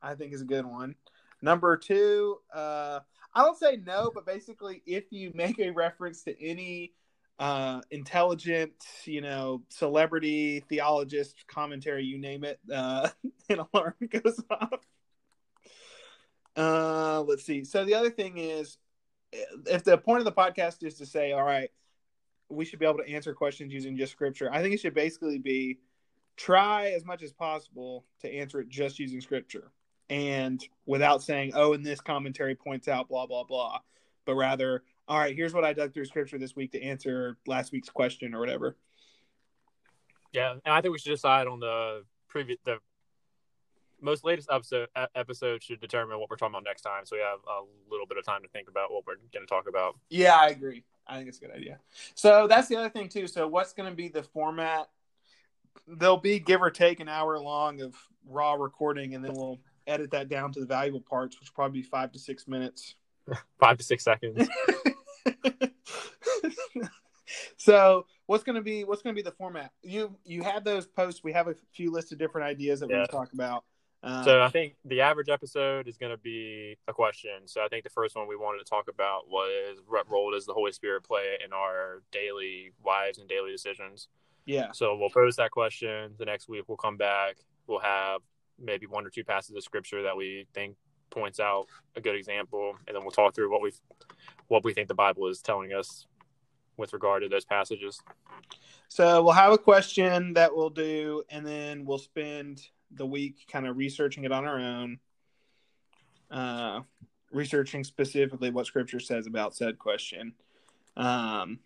I 0.03 0.15
think 0.15 0.33
is 0.33 0.43
a 0.43 0.47
good 0.47 0.67
one. 0.67 0.95
Number 1.41 1.77
two, 1.77 2.39
uh, 2.53 3.01
I 3.35 3.45
don't 3.45 3.59
say 3.59 3.79
no, 3.85 4.11
but 4.13 4.27
basically, 4.27 4.83
if 4.87 5.05
you 5.13 5.31
make 5.35 5.59
a 5.61 5.71
reference 5.71 6.23
to 6.25 6.45
any 6.45 6.95
uh, 7.39 7.81
intelligent, 7.91 8.73
you 9.05 9.21
know, 9.21 9.63
celebrity, 9.69 10.61
theologist, 10.69 11.45
commentary, 11.47 12.05
you 12.05 12.19
name 12.19 12.45
it, 12.45 12.59
uh, 12.73 13.09
an 13.49 13.61
alarm 13.73 13.95
goes 14.11 14.43
off. 14.51 14.87
Uh, 16.57 17.23
let's 17.23 17.45
see. 17.45 17.65
So 17.65 17.85
the 17.85 17.95
other 17.95 18.11
thing 18.11 18.39
is, 18.39 18.79
if 19.67 19.85
the 19.85 19.99
point 19.99 20.19
of 20.21 20.25
the 20.25 20.33
podcast 20.33 20.83
is 20.83 20.95
to 20.95 21.07
say, 21.07 21.33
all 21.33 21.45
right, 21.45 21.71
we 22.49 22.65
should 22.65 22.79
be 22.79 22.87
able 22.87 22.99
to 22.99 23.09
answer 23.09 23.35
questions 23.35 23.73
using 23.73 23.97
just 23.97 24.13
scripture, 24.13 24.51
I 24.53 24.61
think 24.61 24.75
it 24.75 24.81
should 24.81 24.95
basically 24.95 25.39
be 25.39 25.79
try 26.37 26.91
as 26.91 27.05
much 27.05 27.23
as 27.23 27.33
possible 27.33 28.05
to 28.21 28.33
answer 28.33 28.61
it 28.61 28.69
just 28.69 28.99
using 28.99 29.21
scripture 29.21 29.71
and 30.11 30.65
without 30.87 31.23
saying, 31.23 31.53
oh, 31.55 31.75
and 31.75 31.85
this 31.85 32.01
commentary 32.01 32.55
points 32.55 32.89
out 32.89 33.09
blah, 33.09 33.27
blah, 33.27 33.45
blah, 33.45 33.79
but 34.25 34.35
rather, 34.35 34.83
all 35.09 35.19
right, 35.19 35.35
here's 35.35 35.55
what 35.55 35.65
I 35.65 35.73
dug 35.73 35.95
through 35.95 36.05
scripture 36.05 36.39
this 36.39 36.55
week 36.55 36.73
to 36.73 36.83
answer 36.83 37.39
last 37.47 37.73
week's 37.73 37.89
question 37.89 38.35
or 38.35 38.41
whatever. 38.41 38.77
Yeah, 40.33 40.53
and 40.53 40.61
I 40.67 40.81
think 40.81 40.93
we 40.93 40.99
should 40.99 41.11
decide 41.11 41.47
on 41.47 41.61
the 41.61 42.05
previous 42.29 42.59
the 42.65 42.79
most 44.01 44.25
latest 44.25 44.49
episode 44.53 44.89
episode 45.15 45.63
should 45.63 45.81
determine 45.81 46.21
what 46.21 46.31
we're 46.31 46.37
talking 46.37 46.55
about 46.55 46.65
next 46.65 46.83
time, 46.83 47.05
so 47.05 47.17
we 47.17 47.23
have 47.23 47.39
a 47.49 47.91
little 47.91 48.07
bit 48.07 48.19
of 48.19 48.25
time 48.25 48.43
to 48.43 48.49
think 48.49 48.69
about 48.69 48.93
what 48.93 49.05
we're 49.07 49.17
going 49.33 49.47
to 49.47 49.47
talk 49.47 49.69
about. 49.69 49.99
Yeah, 50.11 50.37
I 50.37 50.49
agree. 50.49 50.85
I 51.07 51.17
think 51.17 51.29
it's 51.29 51.39
a 51.39 51.41
good 51.41 51.55
idea. 51.57 51.79
So 52.15 52.47
that's 52.47 52.69
the 52.69 52.77
other 52.77 52.91
thing 52.91 53.09
too. 53.09 53.27
So 53.27 53.49
what's 53.49 53.73
going 53.73 53.89
to 53.89 53.97
be 53.97 54.09
the 54.09 54.23
format? 54.23 54.89
There'll 55.87 56.19
be 56.19 56.39
give 56.39 56.61
or 56.61 56.71
take 56.71 57.01
an 57.01 57.09
hour 57.09 57.39
long 57.39 57.81
of 57.81 57.95
raw 58.27 58.55
recording, 58.55 59.15
and 59.15 59.25
then 59.25 59.33
we'll 59.33 59.59
edit 59.87 60.11
that 60.11 60.29
down 60.29 60.53
to 60.53 60.61
the 60.61 60.67
valuable 60.67 61.01
parts, 61.01 61.41
which 61.41 61.49
will 61.49 61.55
probably 61.55 61.81
be 61.81 61.87
five 61.89 62.13
to 62.13 62.19
six 62.19 62.47
minutes. 62.47 62.95
Five 63.61 63.79
to 63.79 63.85
six 63.85 64.05
seconds. 64.05 64.49
so 67.57 68.07
what's 68.27 68.45
going 68.45 68.57
to 68.57 68.63
be 68.63 68.85
what's 68.85 69.03
going 69.03 69.15
to 69.15 69.19
be 69.23 69.25
the 69.25 69.35
format? 69.37 69.73
You 69.83 70.17
you 70.25 70.43
have 70.43 70.65
those 70.65 70.87
posts. 70.87 71.23
We 71.23 71.33
have 71.33 71.49
a 71.49 71.55
few 71.73 71.91
lists 71.91 72.13
of 72.13 72.19
different 72.19 72.47
ideas 72.47 72.81
that 72.81 72.91
Yeah. 72.91 73.01
to 73.05 73.07
talk 73.07 73.33
about. 73.33 73.65
Uh, 74.03 74.23
So 74.25 74.43
I 74.43 74.49
think 74.49 74.77
the 74.85 75.01
average 75.01 75.29
episode 75.29 75.89
is 75.89 75.97
going 75.99 76.13
to 76.13 76.19
be 76.19 76.77
a 76.87 76.93
question. 76.93 77.47
So 77.47 77.63
I 77.65 77.69
think 77.69 77.85
the 77.85 77.91
first 77.91 78.15
one 78.17 78.29
we 78.29 78.37
wanted 78.37 78.59
to 78.59 78.65
talk 78.65 78.89
about 78.89 79.29
was 79.29 79.79
what 79.87 80.09
role 80.09 80.31
does 80.31 80.47
the 80.47 80.55
Holy 80.55 80.73
Spirit 80.73 81.03
play 81.03 81.37
in 81.45 81.53
our 81.53 82.03
daily 82.13 82.73
lives 82.85 83.19
and 83.19 83.29
daily 83.29 83.51
decisions? 83.51 84.09
yeah, 84.47 84.73
So 84.73 84.97
we'll 84.97 85.11
pose 85.11 85.37
that 85.37 85.51
question. 85.51 86.15
The 86.19 86.25
next 86.25 86.49
week 86.49 86.65
we'll 86.69 86.77
come 86.79 86.97
back. 86.97 87.37
We'll 87.67 87.81
have 87.81 88.23
maybe 88.59 88.87
one 88.87 89.05
or 89.05 89.11
two 89.11 89.23
passages 89.25 89.57
of 89.57 89.63
scripture 89.65 90.03
that 90.05 90.17
we 90.17 90.47
think 90.55 90.77
points 91.11 91.41
out 91.41 91.67
a 91.97 92.01
good 92.01 92.15
example, 92.15 92.77
and 92.87 92.97
then 92.97 93.03
we'll 93.03 93.11
talk 93.11 93.35
through 93.35 93.51
what 93.51 93.63
we 93.63 93.73
what 94.49 94.65
we 94.65 94.73
think 94.73 94.89
the 94.89 94.95
Bible 94.95 95.27
is 95.29 95.43
telling 95.43 95.73
us 95.73 96.07
with 96.77 96.93
regard 96.93 97.23
to 97.23 97.29
those 97.29 97.45
passages. 97.45 98.01
So 98.89 99.23
we'll 99.23 99.33
have 99.33 99.53
a 99.53 99.59
question 99.59 100.33
that 100.35 100.55
we'll 100.55 100.71
do, 100.71 101.23
and 101.29 101.47
then 101.47 101.85
we'll 101.85 101.99
spend 101.99 102.63
the 102.91 103.05
week 103.05 103.47
kind 103.51 103.67
of 103.67 103.77
researching 103.77 104.25
it 104.25 104.33
on 104.33 104.47
our 104.47 104.59
own, 104.59 104.99
uh, 106.31 106.81
researching 107.33 107.85
specifically 107.85 108.51
what 108.51 108.67
Scripture 108.67 109.01
says 109.01 109.27
about 109.27 109.55
said 109.55 109.79
question. 109.79 110.33
Um, 110.97 111.59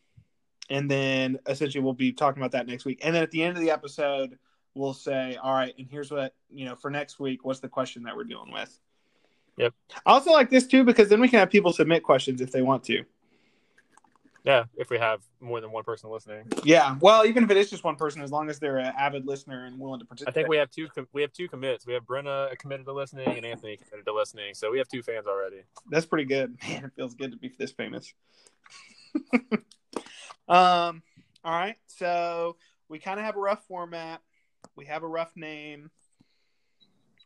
and 0.69 0.91
then 0.91 1.39
essentially 1.47 1.83
we'll 1.83 1.93
be 1.93 2.13
talking 2.13 2.43
about 2.43 2.53
that 2.53 2.67
next 2.67 2.85
week. 2.85 3.01
And 3.05 3.15
then 3.15 3.23
at 3.23 3.31
the 3.31 3.43
end 3.43 3.57
of 3.57 3.63
the 3.63 3.71
episode, 3.71 4.39
we'll 4.75 4.95
say, 4.95 5.37
all 5.37 5.55
right, 5.55 5.75
and 5.79 5.87
here's 5.89 6.11
what, 6.11 6.35
you 6.51 6.65
know, 6.65 6.75
for 6.75 6.91
next 6.91 7.21
week, 7.21 7.45
what's 7.45 7.61
the 7.61 7.69
question 7.69 8.03
that 8.05 8.17
we're 8.17 8.25
dealing 8.25 8.53
with? 8.53 8.79
Yep. 9.63 9.75
I 10.05 10.13
also 10.13 10.33
like 10.33 10.51
this 10.51 10.67
too 10.67 10.83
because 10.83 11.09
then 11.09 11.21
we 11.21 11.29
can 11.29 11.39
have 11.39 11.51
people 11.51 11.73
submit 11.73 12.03
questions 12.03 12.41
if 12.41 12.51
they 12.51 12.63
want 12.63 12.83
to. 12.85 13.05
Yeah, 14.45 14.65
if 14.77 14.91
we 14.91 14.99
have 14.99 15.21
more 15.41 15.61
than 15.61 15.71
one 15.71 15.85
person 15.85 16.11
listening, 16.11 16.49
Yeah. 16.65 16.97
Well, 17.01 17.25
even 17.25 17.45
if 17.45 17.51
it 17.53 17.57
is 17.57 17.71
just 17.71 17.85
one 17.85 17.95
person, 17.95 18.23
as 18.23 18.33
long 18.33 18.51
as 18.51 18.59
they're 18.59 18.79
an 18.79 18.93
avid 18.99 19.25
listener 19.25 19.67
and 19.67 19.79
willing 19.79 20.01
to 20.01 20.05
participate. 20.05 20.33
I 20.33 20.35
think 20.35 20.49
we 20.49 20.57
have 20.57 20.69
two. 20.69 20.89
com- 20.89 21.07
We 21.13 21.23
have 21.23 21.33
two 21.33 21.47
commits. 21.49 21.87
We 21.87 21.93
have 21.93 22.03
Brenna 22.05 22.59
committed 22.59 22.85
to 22.87 22.93
listening 22.93 23.29
and 23.29 23.47
Anthony 23.47 23.77
committed 23.77 24.05
to 24.07 24.13
listening. 24.13 24.55
So 24.55 24.73
we 24.73 24.79
have 24.79 24.89
two 24.89 25.01
fans 25.01 25.29
already. 25.29 25.63
That's 25.89 26.07
pretty 26.07 26.25
good. 26.25 26.57
Man, 26.69 26.87
it 26.87 26.93
feels 26.97 27.15
good 27.15 27.31
to 27.31 27.37
be 27.39 27.53
this 27.57 27.71
famous. 27.71 28.13
um, 30.49 31.03
all 31.45 31.53
right. 31.53 31.77
So 31.87 32.57
we 32.89 32.99
kind 32.99 33.21
of 33.21 33.27
have 33.27 33.37
a 33.37 33.41
rough 33.41 33.65
format. 33.69 34.23
We 34.75 34.87
have 34.87 35.05
a 35.05 35.09
rough 35.09 35.37
name. 35.37 35.89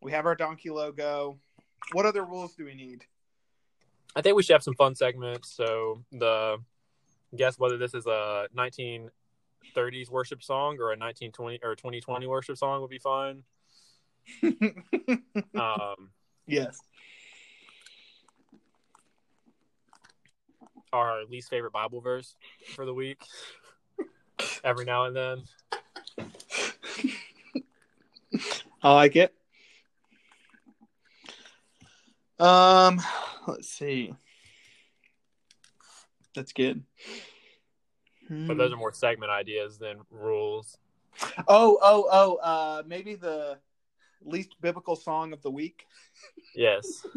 We 0.03 0.13
have 0.13 0.27
our 0.27 0.35
donkey 0.35 0.69
logo. 0.69 1.39
What 1.93 2.07
other 2.07 2.25
rules 2.25 2.55
do 2.55 2.65
we 2.65 2.75
need? 2.75 3.05
I 4.15 4.23
think 4.23 4.37
we 4.37 4.43
should 4.43 4.55
have 4.55 4.63
some 4.63 4.75
fun 4.75 4.95
segments. 4.95 5.51
So 5.51 6.03
the 6.13 6.59
guess 7.35 7.59
whether 7.59 7.77
this 7.77 7.95
is 7.95 8.07
a 8.07 8.49
1930s 8.57 10.11
worship 10.11 10.43
song 10.43 10.79
or 10.81 10.93
a 10.93 10.97
1920 10.97 11.61
or 11.63 11.75
2020 11.75 12.27
worship 12.27 12.57
song 12.57 12.81
would 12.81 12.91
be 12.91 12.99
fun. 12.99 13.43
Um, 15.55 16.11
yes. 16.47 16.79
our 20.93 21.25
least 21.27 21.51
favorite 21.51 21.73
Bible 21.73 22.01
verse 22.01 22.37
for 22.75 22.87
the 22.87 22.95
week. 22.95 23.23
Every 24.65 24.85
now 24.85 25.05
and 25.05 25.17
then. 25.17 25.43
I 28.83 28.95
like 28.95 29.17
it. 29.17 29.35
Um, 32.39 33.01
let's 33.47 33.69
see. 33.69 34.15
That's 36.35 36.53
good. 36.53 36.83
But 38.29 38.59
those 38.59 38.73
are 38.73 38.77
more 38.77 38.93
segment 38.93 39.31
ideas 39.31 39.79
than 39.79 40.01
rules. 40.11 40.77
Oh, 41.49 41.79
oh, 41.81 42.09
oh, 42.13 42.37
uh 42.37 42.83
maybe 42.87 43.15
the 43.15 43.59
least 44.23 44.57
biblical 44.61 44.97
song 44.97 45.33
of 45.33 45.41
the 45.43 45.51
week. 45.51 45.87
Yes. 46.55 47.07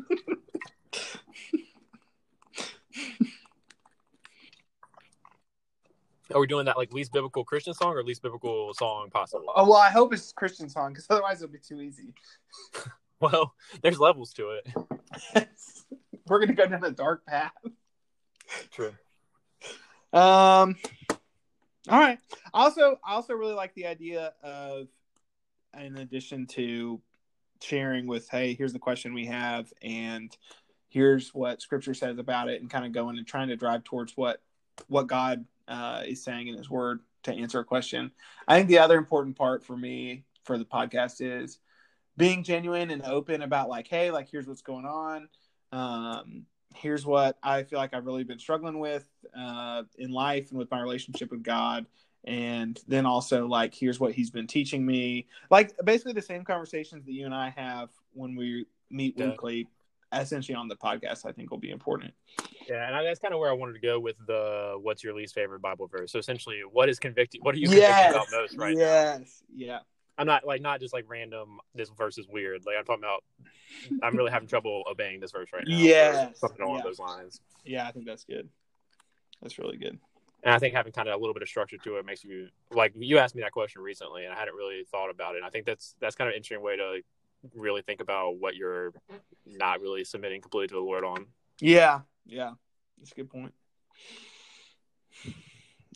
Are 6.34 6.40
we 6.40 6.46
doing 6.46 6.66
that 6.66 6.78
like 6.78 6.94
least 6.94 7.12
biblical 7.12 7.44
Christian 7.44 7.74
song 7.74 7.94
or 7.94 8.04
least 8.04 8.22
biblical 8.22 8.72
song 8.76 9.10
possible? 9.10 9.52
Oh 9.56 9.68
well, 9.68 9.80
I 9.80 9.90
hope 9.90 10.14
it's 10.14 10.32
Christian 10.32 10.70
song 10.70 10.94
because 10.94 11.08
otherwise 11.10 11.42
it'll 11.42 11.52
be 11.52 11.58
too 11.58 11.82
easy. 11.82 12.14
Well, 13.22 13.54
there's 13.82 14.00
levels 14.00 14.32
to 14.34 14.52
it. 14.52 14.68
We're 16.28 16.40
gonna 16.40 16.54
go 16.54 16.68
down 16.68 16.86
a 16.86 16.92
dark 16.92 17.26
path. 17.26 17.52
True. 18.72 18.94
Um. 20.14 20.78
All 21.90 22.00
right. 22.00 22.20
Also, 22.54 22.98
I 23.06 23.16
also 23.16 23.34
really 23.34 23.54
like 23.54 23.74
the 23.74 23.88
idea 23.88 24.34
of, 24.42 24.88
in 25.78 25.98
addition 25.98 26.46
to 26.48 27.02
sharing 27.62 28.08
with, 28.08 28.30
hey, 28.30 28.54
here's 28.54 28.74
the 28.74 28.80
question 28.80 29.14
we 29.14 29.26
have, 29.26 29.72
and 29.82 30.36
here's 30.88 31.34
what 31.34 31.62
Scripture 31.62 31.94
says 31.94 32.20
about 32.20 32.48
it, 32.48 32.62
and 32.62 32.70
kind 32.70 32.86
of 32.86 32.94
going 32.94 33.18
and 33.18 33.28
trying 33.28 33.50
to 33.50 33.56
drive 33.56 33.84
towards 33.84 34.16
what 34.16 34.42
what 34.88 35.08
God 35.08 35.44
uh, 35.68 36.04
is 36.06 36.24
saying 36.24 36.48
in 36.48 36.58
His 36.58 36.70
Word 36.70 37.02
to 37.24 37.34
answer 37.34 37.60
a 37.60 37.66
question. 37.66 38.12
I 38.48 38.56
think 38.56 38.70
the 38.70 38.80
other 38.80 38.98
important 38.98 39.36
part 39.36 39.66
for 39.66 39.76
me 39.76 40.24
for 40.44 40.58
the 40.58 40.66
podcast 40.66 41.18
is 41.20 41.60
being 42.20 42.44
genuine 42.44 42.92
and 42.92 43.02
open 43.04 43.42
about 43.42 43.70
like, 43.70 43.88
hey, 43.88 44.12
like 44.12 44.30
here's 44.30 44.46
what's 44.46 44.62
going 44.62 44.86
on. 44.86 45.30
Um, 45.72 46.46
here's 46.76 47.06
what 47.06 47.38
I 47.42 47.64
feel 47.64 47.80
like 47.80 47.94
I've 47.94 48.06
really 48.06 48.26
been 48.26 48.38
struggling 48.38 48.78
with 48.78 49.06
uh, 49.36 49.84
in 49.98 50.12
life 50.12 50.50
and 50.52 50.60
with 50.60 50.70
my 50.70 50.82
relationship 50.82 51.32
with 51.32 51.42
God. 51.42 51.88
And 52.26 52.78
then 52.88 53.06
also 53.06 53.48
like, 53.48 53.74
here's 53.74 54.00
what 54.00 54.12
he's 54.12 54.30
been 54.30 54.48
teaching 54.48 54.86
me. 54.86 55.28
Like 55.50 55.74
basically 55.86 56.14
the 56.14 56.22
same 56.22 56.44
conversations 56.44 57.06
that 57.06 57.14
you 57.14 57.26
and 57.26 57.34
I 57.34 57.50
have 57.56 57.90
when 58.14 58.36
we 58.36 58.66
meet 58.92 59.16
Yeah. 59.18 59.30
weekly, 59.30 59.70
essentially 60.12 60.56
on 60.56 60.68
the 60.68 60.76
podcast, 60.76 61.26
I 61.26 61.32
think 61.32 61.50
will 61.52 61.58
be 61.58 61.72
important. 61.72 62.14
Yeah, 62.68 62.86
and 62.86 62.96
I, 62.96 63.04
that's 63.04 63.20
kind 63.20 63.34
of 63.34 63.40
where 63.40 63.50
I 63.50 63.54
wanted 63.54 63.74
to 63.74 63.80
go 63.80 64.00
with 64.00 64.18
the 64.28 64.78
"What's 64.80 65.04
your 65.04 65.16
least 65.16 65.34
favorite 65.34 65.60
Bible 65.60 65.88
verse?" 65.88 66.12
So 66.12 66.20
essentially, 66.20 66.62
what 66.70 66.88
is 66.88 67.00
convicting? 67.00 67.42
What 67.42 67.56
are 67.56 67.58
you 67.58 67.68
Yes. 67.68 67.96
convicted 68.04 68.16
about 68.16 68.28
most 68.32 68.58
right 68.58 68.76
now? 68.76 68.82
yes. 68.84 69.44
Yeah. 69.56 69.80
I'm 70.20 70.28
not 70.28 70.46
like 70.46 70.62
not 70.62 70.80
just 70.82 70.94
like 70.94 71.06
random. 71.08 71.60
This 71.74 71.90
verse 71.90 72.18
is 72.18 72.28
weird. 72.28 72.66
Like 72.66 72.76
I'm 72.78 72.86
talking 72.86 73.04
about. 73.04 73.24
I'm 74.04 74.16
really 74.16 74.32
having 74.32 74.48
trouble 74.48 74.84
obeying 74.90 75.20
this 75.20 75.32
verse 75.32 75.50
right 75.54 75.64
now. 75.66 75.76
Yes. 75.78 76.40
something 76.40 76.62
along 76.62 76.78
Yeah. 76.78 76.84
those 76.84 77.00
lines. 77.00 77.42
Yeah. 77.64 77.88
I 77.88 77.92
think 77.92 78.06
that's 78.06 78.26
good. 78.26 78.50
That's 79.42 79.58
really 79.58 79.78
good. 79.78 79.98
And 80.44 80.54
I 80.54 80.60
think 80.60 80.74
having 80.74 80.92
kind 80.92 81.08
of 81.08 81.16
a 81.16 81.18
little 81.18 81.34
bit 81.34 81.42
of 81.44 81.50
structure 81.50 81.78
to 81.78 81.96
it 81.98 82.06
makes 82.06 82.24
you 82.24 82.50
like 82.72 82.94
you 82.98 83.18
asked 83.18 83.36
me 83.36 83.42
that 83.44 83.52
question 83.52 83.82
recently, 83.82 84.26
and 84.26 84.34
I 84.34 84.38
hadn't 84.38 84.56
really 84.56 84.84
thought 84.92 85.10
about 85.10 85.36
it. 85.36 85.38
And 85.38 85.46
I 85.46 85.50
think 85.50 85.66
that's 85.66 85.96
that's 86.02 86.16
kind 86.16 86.28
of 86.28 86.34
an 86.34 86.38
interesting 86.38 86.62
way 86.64 86.76
to 86.78 87.00
really 87.56 87.82
think 87.82 88.02
about 88.02 88.38
what 88.38 88.56
you're 88.56 88.94
not 89.46 89.80
really 89.82 90.04
submitting 90.04 90.42
completely 90.42 90.68
to 90.70 90.76
the 90.76 90.82
Lord 90.82 91.04
on. 91.04 91.26
Yeah, 91.62 92.02
yeah, 92.26 92.52
that's 92.98 93.12
a 93.12 93.16
good 93.16 93.30
point. 93.30 93.54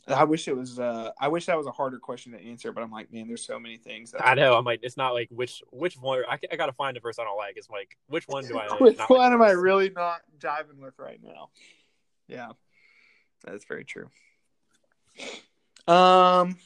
I 0.08 0.26
wish 0.26 0.48
it 0.48 0.56
was. 0.56 0.80
Uh, 0.80 1.12
I 1.20 1.30
wish 1.30 1.46
that 1.46 1.58
was 1.58 1.66
a 1.66 1.72
harder 1.72 1.98
question 1.98 2.34
to 2.34 2.42
answer, 2.42 2.74
but 2.74 2.84
I'm 2.84 2.92
like, 2.92 3.12
man, 3.14 3.28
there's 3.28 3.46
so 3.46 3.58
many 3.58 3.78
things. 3.78 4.14
I 4.20 4.36
know. 4.36 4.56
I'm 4.56 4.66
like, 4.66 4.82
it's 4.84 4.98
not 4.98 5.14
like 5.14 5.30
which 5.32 5.64
which 5.72 5.96
one. 5.96 6.24
I, 6.30 6.38
I 6.52 6.56
got 6.58 6.66
to 6.66 6.74
find 6.74 6.98
a 6.98 7.00
verse 7.00 7.20
I 7.20 7.24
don't 7.24 7.38
like. 7.38 7.54
It's 7.56 7.70
like 7.70 7.98
which 8.08 8.28
one 8.28 8.46
do 8.46 8.58
I? 8.58 8.68
Which 8.82 8.98
not 8.98 9.10
one 9.10 9.20
like 9.20 9.32
am 9.32 9.42
I 9.42 9.52
really 9.52 9.90
not 9.90 10.22
jiving 10.40 10.80
with 10.80 10.96
right 10.98 11.20
now? 11.24 11.50
Yeah, 12.28 12.52
that's 13.46 13.64
very 13.66 13.86
true. 13.86 14.10
Um, 15.88 16.58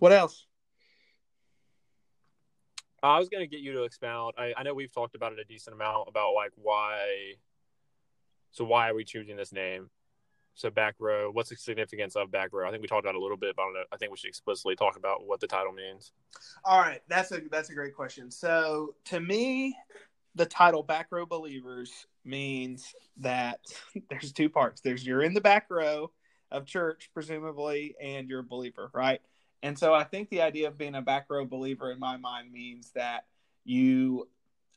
what 0.00 0.12
else? 0.12 0.46
I 3.00 3.18
was 3.18 3.28
gonna 3.28 3.46
get 3.46 3.60
you 3.60 3.74
to 3.74 3.82
expound. 3.84 4.34
I, 4.38 4.54
I 4.56 4.62
know 4.64 4.74
we've 4.74 4.92
talked 4.92 5.14
about 5.14 5.32
it 5.32 5.38
a 5.38 5.44
decent 5.44 5.74
amount 5.74 6.08
about 6.08 6.34
like 6.34 6.52
why. 6.56 7.34
So 8.50 8.64
why 8.64 8.88
are 8.88 8.94
we 8.94 9.04
choosing 9.04 9.36
this 9.36 9.52
name? 9.52 9.90
So 10.54 10.70
back 10.70 10.94
row. 11.00 11.30
What's 11.32 11.50
the 11.50 11.56
significance 11.56 12.14
of 12.14 12.30
back 12.30 12.52
row? 12.52 12.66
I 12.66 12.70
think 12.70 12.82
we 12.82 12.88
talked 12.88 13.04
about 13.04 13.16
a 13.16 13.20
little 13.20 13.36
bit, 13.36 13.56
but 13.56 13.62
I, 13.62 13.64
don't 13.66 13.74
know, 13.74 13.84
I 13.92 13.96
think 13.96 14.12
we 14.12 14.16
should 14.16 14.28
explicitly 14.28 14.76
talk 14.76 14.96
about 14.96 15.26
what 15.26 15.40
the 15.40 15.46
title 15.46 15.72
means. 15.72 16.12
All 16.64 16.80
right, 16.80 17.02
that's 17.08 17.32
a 17.32 17.40
that's 17.50 17.70
a 17.70 17.74
great 17.74 17.94
question. 17.94 18.30
So 18.30 18.94
to 19.06 19.20
me, 19.20 19.76
the 20.36 20.46
title 20.46 20.82
"Back 20.82 21.08
Row 21.10 21.26
Believers" 21.26 22.06
means 22.24 22.94
that 23.18 23.60
there's 24.10 24.32
two 24.32 24.48
parts. 24.48 24.80
There's 24.80 25.04
you're 25.04 25.22
in 25.22 25.34
the 25.34 25.40
back 25.40 25.66
row 25.70 26.12
of 26.50 26.66
church, 26.66 27.10
presumably, 27.12 27.96
and 28.00 28.28
you're 28.28 28.40
a 28.40 28.44
believer, 28.44 28.90
right? 28.94 29.20
And 29.64 29.78
so 29.78 29.92
I 29.94 30.04
think 30.04 30.28
the 30.28 30.42
idea 30.42 30.68
of 30.68 30.78
being 30.78 30.94
a 30.94 31.02
back 31.02 31.26
row 31.30 31.44
believer 31.46 31.90
in 31.90 31.98
my 31.98 32.16
mind 32.16 32.52
means 32.52 32.92
that 32.94 33.24
you, 33.64 34.28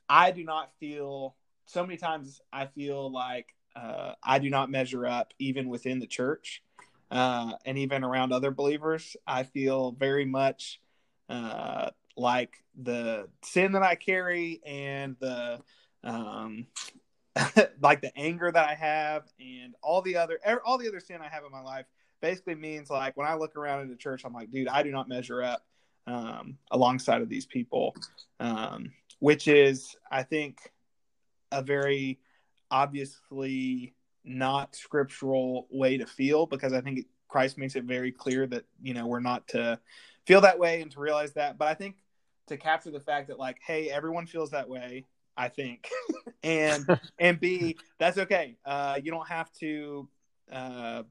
I 0.07 0.31
do 0.31 0.43
not 0.43 0.71
feel 0.79 1.35
so 1.65 1.83
many 1.83 1.97
times 1.97 2.41
I 2.53 2.67
feel 2.67 3.11
like 3.11 3.53
uh, 3.77 4.13
I 4.23 4.39
do 4.39 4.49
not 4.49 4.71
measure 4.71 5.05
up 5.05 5.33
even 5.39 5.69
within 5.69 5.99
the 5.99 6.07
church 6.07 6.63
uh, 7.11 7.53
and 7.65 7.77
even 7.77 8.03
around 8.03 8.33
other 8.33 8.51
believers. 8.51 9.15
I 9.25 9.43
feel 9.43 9.91
very 9.91 10.25
much 10.25 10.81
uh, 11.29 11.91
like 12.15 12.55
the 12.81 13.27
sin 13.43 13.73
that 13.73 13.83
I 13.83 13.95
carry 13.95 14.61
and 14.65 15.15
the 15.19 15.61
um, 16.03 16.67
like 17.81 18.01
the 18.01 18.11
anger 18.17 18.51
that 18.51 18.67
I 18.67 18.73
have 18.73 19.23
and 19.39 19.75
all 19.83 20.01
the 20.01 20.17
other 20.17 20.39
all 20.65 20.77
the 20.77 20.87
other 20.87 20.99
sin 20.99 21.19
I 21.21 21.29
have 21.29 21.43
in 21.43 21.51
my 21.51 21.61
life 21.61 21.85
basically 22.21 22.55
means 22.55 22.89
like 22.89 23.15
when 23.15 23.27
I 23.27 23.35
look 23.35 23.55
around 23.55 23.81
in 23.81 23.89
the 23.89 23.95
church, 23.95 24.23
I'm 24.25 24.33
like, 24.33 24.51
dude, 24.51 24.67
I 24.67 24.81
do 24.81 24.89
not 24.89 25.07
measure 25.07 25.43
up 25.43 25.63
um, 26.07 26.57
alongside 26.71 27.21
of 27.21 27.29
these 27.29 27.45
people, 27.45 27.95
um, 28.39 28.91
which 29.19 29.47
is 29.47 29.95
I 30.09 30.23
think 30.23 30.57
a 31.51 31.61
very 31.61 32.19
obviously 32.71 33.93
not 34.23 34.75
scriptural 34.75 35.67
way 35.71 35.97
to 35.97 36.05
feel 36.05 36.45
because 36.45 36.73
I 36.73 36.81
think 36.81 37.05
Christ 37.27 37.57
makes 37.57 37.75
it 37.75 37.83
very 37.83 38.11
clear 38.11 38.47
that 38.47 38.65
you 38.81 38.93
know 38.93 39.07
we're 39.07 39.19
not 39.19 39.47
to 39.49 39.79
feel 40.25 40.41
that 40.41 40.59
way 40.59 40.81
and 40.81 40.91
to 40.91 40.99
realize 40.99 41.33
that. 41.33 41.57
But 41.57 41.67
I 41.67 41.73
think 41.73 41.95
to 42.47 42.57
capture 42.57 42.91
the 42.91 42.99
fact 42.99 43.27
that 43.27 43.39
like, 43.39 43.57
hey, 43.65 43.89
everyone 43.89 44.25
feels 44.25 44.51
that 44.51 44.69
way. 44.69 45.05
I 45.39 45.49
think, 45.49 45.87
and 46.43 46.85
and 47.19 47.39
B, 47.39 47.77
that's 47.99 48.17
okay. 48.17 48.57
Uh, 48.65 48.99
you 49.01 49.11
don't 49.11 49.27
have 49.27 49.51
to. 49.59 50.09
Uh, 50.51 51.03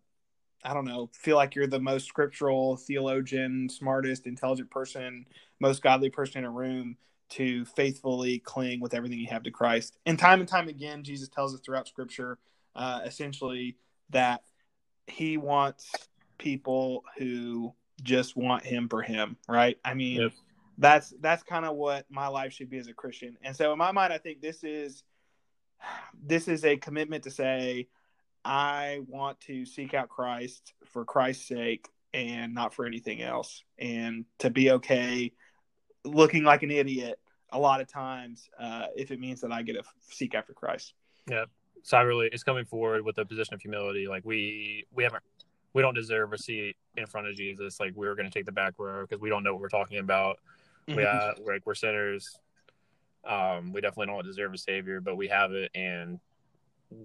I 0.65 0.75
don't 0.75 0.85
know. 0.85 1.11
Feel 1.13 1.37
like 1.37 1.55
you're 1.55 1.69
the 1.69 1.79
most 1.79 2.07
scriptural 2.07 2.77
theologian, 2.77 3.69
smartest, 3.69 4.27
intelligent 4.27 4.69
person, 4.69 5.27
most 5.61 5.81
godly 5.81 6.11
person 6.11 6.41
in 6.41 6.45
a 6.45 6.51
room 6.51 6.97
to 7.31 7.65
faithfully 7.65 8.39
cling 8.39 8.81
with 8.81 8.95
everything 8.95 9.19
you 9.19 9.27
have 9.29 9.43
to 9.45 9.51
Christ. 9.51 9.97
And 10.07 10.19
time 10.19 10.41
and 10.41 10.49
time 10.49 10.69
again, 10.69 11.03
Jesus 11.03 11.29
tells 11.29 11.55
us 11.55 11.61
throughout 11.61 11.89
Scripture, 11.89 12.39
uh, 12.75 13.01
essentially 13.05 13.77
that 14.11 14.43
He 15.07 15.37
wants 15.37 15.91
people 16.39 17.03
who 17.19 17.75
just 18.03 18.37
want 18.37 18.65
Him 18.65 18.89
for 18.89 19.03
Him. 19.03 19.37
Right? 19.49 19.79
I 19.85 19.95
mean, 19.95 20.21
Yep. 20.23 20.33
that's 20.79 21.15
that's 21.21 21.43
kind 21.43 21.65
of 21.65 21.77
what 21.77 22.07
my 22.11 22.29
life 22.29 22.53
should 22.53 22.71
be 22.71 22.79
as 22.79 22.89
a 22.89 22.95
Christian. 22.95 23.37
And 23.43 23.57
so, 23.57 23.73
in 23.73 23.79
my 23.79 23.93
mind, 23.93 24.13
I 24.13 24.19
think 24.19 24.41
this 24.41 24.63
is 24.63 25.03
this 26.23 26.49
is 26.49 26.65
a 26.65 26.77
commitment 26.77 27.25
to 27.25 27.31
say, 27.31 27.89
I 28.45 29.01
want 29.09 29.41
to 29.43 29.67
seek 29.67 29.95
out 29.95 30.09
Christ 30.09 30.75
for 30.85 31.05
Christ's 31.05 31.49
sake 31.49 31.89
and 32.15 32.55
not 32.55 32.73
for 32.73 32.87
anything 32.87 33.21
else, 33.21 33.65
and 33.79 34.25
to 34.39 34.51
be 34.51 34.71
okay 34.71 35.33
looking 36.07 36.45
like 36.45 36.63
an 36.63 36.71
idiot 36.71 37.19
a 37.51 37.59
lot 37.59 37.81
of 37.81 37.89
times 37.89 38.49
uh, 38.59 38.87
if 38.97 39.11
it 39.11 39.21
means 39.21 39.41
that 39.41 39.53
I 39.53 39.63
get 39.63 39.75
to 39.75 39.83
seek 40.01 40.35
after 40.35 40.53
Christ. 40.53 40.95
Yeah. 41.29 41.45
So 41.83 41.97
I 41.97 42.03
really, 42.03 42.29
it's 42.33 42.43
coming 42.43 42.65
forward 42.65 43.05
with 43.05 43.19
a 43.19 43.25
position 43.25 43.55
of 43.55 43.61
humility. 43.61 44.09
Like 44.09 44.25
we, 44.25 44.87
we 44.93 45.05
haven't, 45.05 45.23
we 45.73 45.83
don't 45.83 45.95
deserve 45.95 46.33
a 46.33 46.39
seat 46.39 46.77
in 46.97 47.07
front 47.07 47.29
of 47.29 47.37
Jesus. 47.37 47.79
Like 47.79 47.93
we're 47.95 48.15
going 48.15 48.29
to 48.29 48.33
take 48.33 48.47
the 48.47 48.53
back 48.53 48.75
row 48.79 49.03
because 49.03 49.21
we 49.21 49.29
don't 49.29 49.45
know 49.45 49.53
what 49.53 49.61
we're 49.61 49.69
talking 49.69 49.99
about. 49.99 50.39
We, 50.89 51.05
uh, 51.05 51.33
we're 51.41 51.55
like 51.55 51.67
we're 51.67 51.75
sinners. 51.75 52.39
Um, 53.27 53.73
we 53.73 53.81
definitely 53.81 54.07
don't 54.07 54.25
deserve 54.25 54.55
a 54.55 54.59
savior, 54.59 55.01
but 55.01 55.17
we 55.17 55.27
have 55.29 55.51
it, 55.53 55.71
and 55.75 56.21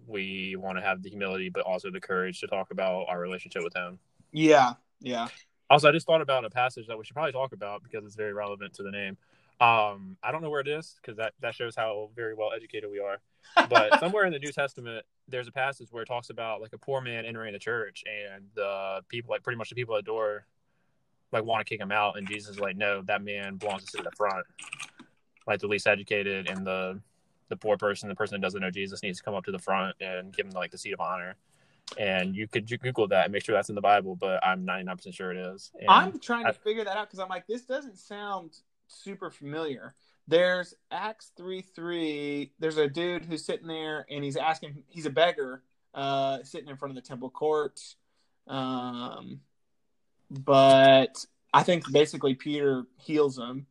we 0.06 0.56
want 0.56 0.78
to 0.78 0.84
have 0.84 1.02
the 1.02 1.10
humility, 1.10 1.50
but 1.50 1.64
also 1.64 1.90
the 1.90 2.00
courage 2.00 2.40
to 2.42 2.48
talk 2.48 2.72
about 2.72 3.08
our 3.10 3.20
relationship 3.20 3.64
with 3.64 3.74
Him. 3.76 3.98
yeah, 4.32 4.74
yeah. 5.00 5.28
Also, 5.72 5.88
I 5.88 5.94
just 5.94 6.06
thought 6.06 6.20
about 6.20 6.44
a 6.44 6.50
passage 6.50 6.86
that 6.88 6.98
we 6.98 7.06
should 7.06 7.14
probably 7.14 7.32
talk 7.32 7.54
about 7.54 7.82
because 7.82 8.06
it's 8.06 8.16
very 8.16 8.34
relevant 8.34 8.74
to 8.74 8.84
the 8.84 8.92
name. 8.92 9.18
Um, 9.62 10.18
I 10.22 10.34
don't 10.34 10.42
know 10.42 10.50
where 10.50 10.60
it 10.60 10.68
is 10.68 10.98
because 11.02 11.16
that, 11.16 11.34
that 11.40 11.56
shows 11.56 11.78
how 11.78 12.10
very 12.14 12.34
well 12.34 12.52
educated 12.54 12.92
we 12.92 13.00
are. 13.00 13.20
But 13.70 13.98
somewhere 14.02 14.26
in 14.26 14.34
the 14.34 14.40
New 14.40 14.52
Testament, 14.52 15.06
there's 15.30 15.48
a 15.48 15.52
passage 15.52 15.88
where 15.90 16.04
it 16.04 16.08
talks 16.08 16.30
about 16.30 16.60
like 16.60 16.74
a 16.74 16.78
poor 16.78 17.00
man 17.00 17.26
entering 17.26 17.54
the 17.54 17.60
church 17.60 18.04
and 18.06 18.44
the 18.54 19.00
people, 19.08 19.32
like 19.32 19.44
pretty 19.44 19.58
much 19.58 19.70
the 19.70 19.76
people 19.76 19.96
at 19.96 20.04
the 20.04 20.12
door, 20.12 20.46
like 21.32 21.46
want 21.46 21.66
to 21.66 21.70
kick 21.70 21.80
him 21.80 21.94
out, 21.94 22.18
and 22.18 22.28
Jesus 22.28 22.56
is 22.56 22.60
like, 22.60 22.76
no, 22.76 23.02
that 23.04 23.24
man 23.24 23.56
belongs 23.56 23.86
to 23.92 24.04
the 24.04 24.12
front, 24.18 24.46
like 25.48 25.62
the 25.62 25.68
least 25.68 25.88
educated 25.88 26.50
and 26.50 26.68
the 26.68 27.00
the 27.48 27.56
poor 27.56 27.78
person, 27.78 28.10
the 28.10 28.16
person 28.16 28.36
that 28.36 28.46
doesn't 28.46 28.60
know 28.60 28.72
Jesus, 28.72 29.04
needs 29.04 29.20
to 29.20 29.24
come 29.24 29.36
up 29.36 29.46
to 29.46 29.52
the 29.52 29.60
front 29.60 29.96
and 30.02 30.36
give 30.36 30.46
him 30.46 30.52
like 30.52 30.72
the 30.72 30.78
seat 30.78 30.92
of 30.92 31.00
honor. 31.00 31.36
And 31.98 32.36
you 32.36 32.48
could 32.48 32.68
Google 32.82 33.08
that 33.10 33.26
and 33.26 33.34
make 33.34 33.44
sure 33.44 33.54
that's 33.54 33.70
in 33.70 33.76
the 33.76 33.82
Bible, 33.82 34.16
but 34.16 34.44
I'm 34.46 34.66
99% 34.66 35.14
sure 35.14 35.32
it 35.32 35.38
is. 35.38 35.72
And 35.78 35.90
I'm 35.90 36.20
trying 36.20 36.44
to 36.44 36.50
I- 36.50 36.54
figure 36.54 36.84
that 36.86 36.96
out 36.98 37.08
because 37.08 37.20
I'm 37.20 37.28
like, 37.30 37.48
this 37.48 37.64
doesn't 37.64 37.98
sound 37.98 38.52
super 38.88 39.30
familiar. 39.30 39.94
there's 40.28 40.74
Acts 40.92 41.32
three 41.36 41.62
three. 41.62 42.54
There's 42.60 42.78
a 42.78 42.88
dude 42.88 43.26
who's 43.26 43.44
sitting 43.46 43.68
there 43.68 44.06
and 44.10 44.24
he's 44.24 44.38
asking. 44.38 44.84
He's 44.88 45.06
a 45.06 45.10
beggar, 45.10 45.64
uh, 45.94 46.44
sitting 46.44 46.70
in 46.70 46.78
front 46.78 46.92
of 46.92 46.96
the 46.96 47.08
temple 47.08 47.30
courts. 47.30 47.96
Um, 48.48 49.42
but 50.30 51.26
I 51.54 51.64
think 51.64 51.92
basically 51.92 52.36
Peter 52.36 52.84
heals 52.98 53.38
him. 53.38 53.66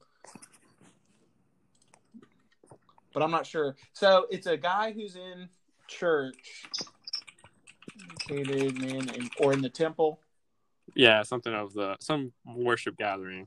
But 3.12 3.22
I'm 3.22 3.30
not 3.30 3.46
sure. 3.46 3.76
So 3.92 4.26
it's 4.30 4.46
a 4.46 4.56
guy 4.56 4.92
who's 4.92 5.16
in 5.16 5.48
church, 5.88 6.64
located 8.30 8.80
man, 8.80 9.08
in, 9.14 9.30
or 9.38 9.52
in 9.52 9.62
the 9.62 9.68
temple. 9.68 10.20
Yeah, 10.94 11.22
something 11.22 11.52
of 11.52 11.72
the 11.72 11.96
some 12.00 12.32
worship 12.44 12.96
gathering. 12.96 13.46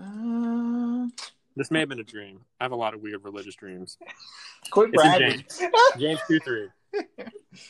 Uh, 0.00 1.08
This 1.56 1.70
may 1.70 1.80
have 1.80 1.88
been 1.88 2.00
a 2.00 2.04
dream. 2.04 2.40
I 2.60 2.64
have 2.64 2.72
a 2.72 2.76
lot 2.76 2.94
of 2.94 3.02
weird 3.02 3.24
religious 3.24 3.54
dreams. 3.54 3.98
quit 4.70 4.90
It's 4.92 5.02
bragging. 5.02 5.44
James 5.98 6.20
two 6.26 6.38
three. 6.40 6.68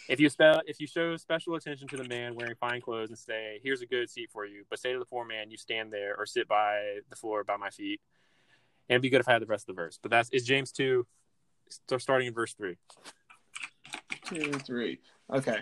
If 0.09 0.21
you 0.21 0.29
spell, 0.29 0.61
if 0.67 0.79
you 0.81 0.87
show 0.87 1.17
special 1.17 1.55
attention 1.55 1.89
to 1.89 1.97
the 1.97 2.05
man 2.05 2.35
wearing 2.35 2.55
fine 2.61 2.81
clothes 2.81 3.09
and 3.09 3.19
say, 3.19 3.61
"Here's 3.63 3.81
a 3.81 3.87
good 3.87 4.11
seat 4.11 4.31
for 4.31 4.45
you," 4.45 4.65
but 4.69 4.79
say 4.79 4.93
to 4.93 4.99
the 4.99 5.07
poor 5.07 5.25
man, 5.25 5.51
"You 5.51 5.57
stand 5.57 5.93
there 5.93 6.15
or 6.17 6.27
sit 6.27 6.47
by 6.47 6.99
the 7.09 7.17
floor 7.17 7.43
by 7.43 7.57
my 7.57 7.71
feet," 7.71 8.01
and 8.89 8.95
it'd 8.95 9.03
be 9.03 9.11
good 9.11 9.21
if 9.21 9.29
I 9.29 9.33
had 9.33 9.43
the 9.43 9.47
rest 9.47 9.69
of 9.69 9.75
the 9.75 9.81
verse. 9.81 9.99
But 10.01 10.11
that's 10.11 10.31
is 10.31 10.45
James 10.45 10.71
two, 10.71 11.07
starting 11.99 12.29
in 12.29 12.35
verse 12.35 12.55
three. 12.55 12.77
Two, 14.31 14.53
three. 14.53 14.99
Okay. 15.33 15.59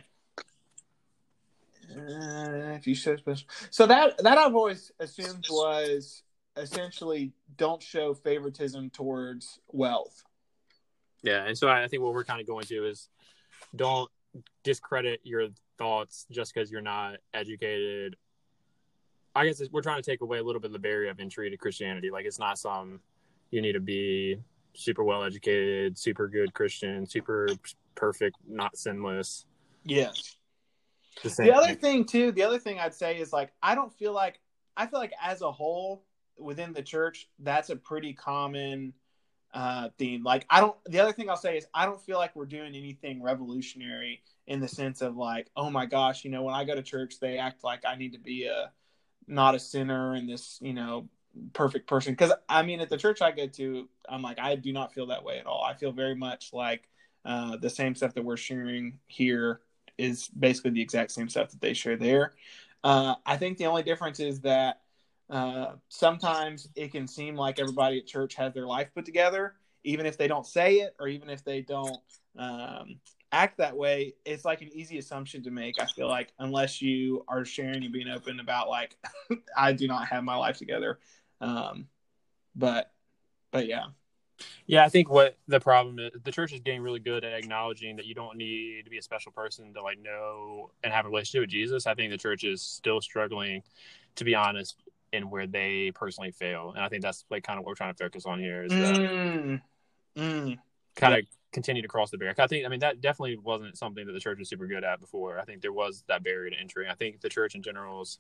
Uh, 1.91 2.75
if 2.77 2.87
you 2.87 2.95
show 2.95 3.17
special, 3.17 3.49
so 3.71 3.87
that 3.87 4.19
that 4.19 4.37
I've 4.37 4.55
always 4.55 4.93
assumed 5.01 5.47
was 5.51 6.23
essentially 6.57 7.33
don't 7.57 7.83
show 7.83 8.13
favoritism 8.13 8.91
towards 8.91 9.59
wealth. 9.73 10.23
Yeah, 11.23 11.45
and 11.47 11.57
so 11.57 11.69
I 11.69 11.89
think 11.89 12.03
what 12.03 12.13
we're 12.13 12.25
kind 12.25 12.41
of 12.41 12.47
going 12.47 12.67
to 12.67 12.87
is 12.87 13.09
don't 13.75 14.11
discredit 14.65 15.21
your 15.25 15.49
thoughts 15.79 16.27
just 16.31 16.53
because 16.53 16.71
you're 16.71 16.83
not 16.83 17.17
educated. 17.33 18.17
I 19.35 19.47
guess 19.47 19.63
we're 19.73 19.83
trying 19.83 20.03
to 20.03 20.11
take 20.11 20.21
away 20.21 20.39
a 20.39 20.43
little 20.43 20.61
bit 20.61 20.69
of 20.69 20.73
the 20.73 20.79
barrier 20.79 21.11
of 21.11 21.21
entry 21.21 21.49
to 21.49 21.57
Christianity. 21.57 22.11
Like 22.11 22.27
it's 22.27 22.39
not 22.39 22.59
some 22.59 23.01
you 23.51 23.63
need 23.63 23.73
to 23.73 23.81
be 23.81 24.39
super 24.75 25.05
well 25.05 25.25
educated, 25.25 25.99
super 25.99 26.29
good 26.29 26.53
Christian, 26.55 27.07
super 27.07 27.49
perfect, 27.99 28.37
not 28.47 28.77
sinless. 28.77 29.45
Yes. 29.85 30.37
The, 31.23 31.31
The 31.31 31.53
other 31.53 31.67
thing. 31.69 31.77
thing 31.77 32.05
too, 32.05 32.33
the 32.33 32.45
other 32.45 32.59
thing 32.59 32.79
I'd 32.79 32.95
say 32.95 33.19
is 33.19 33.33
like 33.33 33.53
I 33.63 33.75
don't 33.75 33.93
feel 33.93 34.13
like 34.13 34.41
I 34.77 34.87
feel 34.87 35.01
like 35.01 35.13
as 35.23 35.43
a 35.43 35.51
whole 35.51 36.05
within 36.39 36.73
the 36.73 36.83
church 36.83 37.29
that's 37.41 37.71
a 37.71 37.77
pretty 37.77 38.13
common 38.13 38.93
uh 39.53 39.89
theme. 39.99 40.23
Like 40.23 40.47
I 40.49 40.61
don't 40.61 40.77
the 40.87 41.01
other 41.01 41.13
thing 41.13 41.29
I'll 41.29 41.37
say 41.37 41.57
is 41.57 41.67
I 41.75 41.87
don't 41.87 42.01
feel 42.01 42.19
like 42.19 42.37
we're 42.37 42.47
doing 42.47 42.77
anything 42.77 43.23
revolutionary 43.23 44.23
in 44.47 44.61
the 44.61 44.69
sense 44.69 45.03
of 45.03 45.17
like, 45.17 45.51
oh 45.57 45.71
my 45.71 45.87
gosh, 45.87 46.25
you 46.25 46.31
know, 46.31 46.43
when 46.43 46.55
I 46.55 46.65
go 46.65 46.75
to 46.77 46.83
church 46.83 47.19
they 47.19 47.39
act 47.39 47.65
like 47.65 47.85
I 47.85 47.97
need 47.97 48.13
to 48.13 48.21
be 48.21 48.45
a 48.45 48.71
not 49.27 49.55
a 49.57 49.59
sinner 49.59 50.15
and 50.15 50.29
this, 50.29 50.59
you 50.63 50.73
know, 50.73 51.09
perfect 51.53 51.89
person 51.89 52.15
cuz 52.15 52.33
I 52.49 52.63
mean 52.63 52.81
at 52.81 52.91
the 52.91 52.97
church 52.97 53.23
I 53.23 53.33
go 53.33 53.49
to 53.49 53.89
I'm 54.09 54.23
like 54.23 54.39
I 54.39 54.55
do 54.55 54.73
not 54.73 54.93
feel 54.95 55.07
that 55.07 55.25
way 55.25 55.41
at 55.41 55.47
all. 55.47 55.65
I 55.65 55.75
feel 55.75 55.91
very 55.91 56.15
much 56.15 56.53
like 56.53 56.89
uh 57.29 57.57
the 57.59 57.71
same 57.71 57.95
stuff 57.95 58.15
that 58.15 58.25
we're 58.25 58.37
sharing 58.37 58.99
here 59.07 59.61
is 59.99 60.29
basically 60.29 60.71
the 60.71 60.81
exact 60.83 61.11
same 61.11 61.29
stuff 61.29 61.51
that 61.51 61.61
they 61.61 61.75
share 61.75 61.97
there. 61.97 62.35
Uh, 62.83 63.17
I 63.27 63.37
think 63.37 63.59
the 63.59 63.67
only 63.67 63.83
difference 63.83 64.21
is 64.21 64.41
that 64.43 64.81
uh, 65.29 65.73
sometimes 65.89 66.69
it 66.75 66.93
can 66.93 67.07
seem 67.07 67.35
like 67.35 67.59
everybody 67.59 67.99
at 67.99 68.07
church 68.07 68.35
has 68.37 68.55
their 68.55 68.67
life 68.67 68.89
put 68.95 69.05
together, 69.05 69.57
even 69.85 70.07
if 70.07 70.17
they 70.17 70.29
don't 70.29 70.47
say 70.47 70.77
it 70.77 70.95
or 70.99 71.09
even 71.09 71.29
if 71.29 71.45
they 71.45 71.61
don't 71.61 71.99
um, 72.39 73.01
act 73.33 73.59
that 73.59 73.77
way. 73.77 74.15
It's 74.25 74.45
like 74.45 74.63
an 74.63 74.71
easy 74.73 74.99
assumption 74.99 75.43
to 75.43 75.51
make. 75.51 75.81
I 75.81 75.87
feel 75.87 76.09
like 76.09 76.33
unless 76.39 76.81
you 76.81 77.25
are 77.29 77.45
sharing 77.45 77.83
and 77.83 77.93
being 77.93 78.09
open 78.09 78.41
about 78.41 78.69
like, 78.69 78.97
I 79.57 79.73
do 79.73 79.89
not 79.89 80.09
have 80.09 80.25
my 80.25 80.37
life 80.37 80.57
together. 80.57 81.01
Um, 81.41 81.89
but, 82.55 82.93
but 83.51 83.67
yeah. 83.67 83.87
Yeah, 84.67 84.85
I 84.85 84.89
think 84.89 85.11
what 85.11 85.37
the 85.47 85.61
problem 85.61 85.99
is, 85.99 86.13
the 86.23 86.33
church 86.33 86.53
is 86.53 86.61
getting 86.61 86.83
really 86.83 87.01
good 87.01 87.25
at 87.25 87.33
acknowledging 87.33 87.97
that 87.97 88.07
you 88.07 88.15
don't 88.15 88.37
need 88.37 88.85
to 88.85 88.91
be 88.91 88.99
a 88.99 89.03
special 89.03 89.33
person 89.33 89.73
to 89.75 89.83
like 89.83 89.99
know 90.01 90.71
and 90.85 90.93
have 90.93 91.07
a 91.07 91.09
relationship 91.09 91.43
with 91.43 91.51
Jesus. 91.51 91.87
I 91.87 91.95
think 91.95 92.11
the 92.13 92.19
church 92.19 92.45
is 92.45 92.63
still 92.63 93.01
struggling, 93.01 93.63
to 94.17 94.25
be 94.25 94.35
honest, 94.35 94.77
in 95.13 95.31
where 95.31 95.47
they 95.47 95.91
personally 95.95 96.31
fail, 96.31 96.73
and 96.75 96.85
I 96.85 96.89
think 96.89 97.03
that's 97.03 97.25
like 97.31 97.43
kind 97.45 97.59
of 97.59 97.65
what 97.65 97.71
we're 97.71 97.77
trying 97.77 97.95
to 97.95 98.05
focus 98.05 98.27
on 98.27 98.39
here 98.41 98.63
is 98.63 98.77
that 98.77 98.99
Mm, 98.99 99.61
mm, 100.17 100.59
kind 100.97 101.15
of 101.15 101.27
continue 101.53 101.83
to 101.83 101.89
cross 101.89 102.11
the 102.11 102.19
barrier. 102.19 102.35
I 102.39 102.47
think, 102.47 102.67
I 102.67 102.69
mean, 102.69 102.81
that 102.81 103.01
definitely 103.01 103.37
wasn't 103.37 103.79
something 103.79 104.07
that 104.07 104.13
the 104.13 104.21
church 104.21 104.39
was 104.39 104.49
super 104.49 104.67
good 104.67 104.85
at 104.85 105.01
before. 105.01 105.39
I 105.39 105.45
think 105.45 105.63
there 105.63 105.73
was 105.73 106.05
that 106.09 106.23
barrier 106.23 106.51
to 106.51 106.61
entry. 106.61 106.87
I 106.89 106.95
think 106.95 107.21
the 107.21 107.29
church 107.29 107.55
in 107.55 107.63
general 107.63 108.01
has 108.01 108.19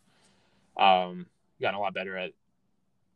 um, 0.79 1.27
gotten 1.61 1.77
a 1.77 1.81
lot 1.81 1.95
better 1.95 2.17
at 2.17 2.33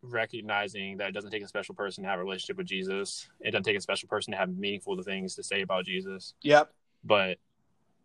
recognizing 0.03 0.97
that 0.99 1.09
it 1.09 1.13
doesn't 1.13 1.31
take 1.31 1.43
a 1.43 1.49
special 1.49 1.75
person 1.75 2.05
to 2.05 2.11
have 2.11 2.19
a 2.19 2.23
relationship 2.23 2.57
with 2.57 2.67
Jesus. 2.67 3.29
It 3.41 3.53
doesn't 3.53 3.65
take 3.65 3.77
a 3.77 3.81
special 3.81 4.09
person 4.09 4.33
to 4.33 4.39
have 4.39 4.55
meaningful 4.57 5.01
things 5.03 5.35
to 5.37 5.43
say 5.43 5.63
about 5.63 5.87
Jesus. 5.87 6.35
yep. 6.43 6.73
But 7.05 7.39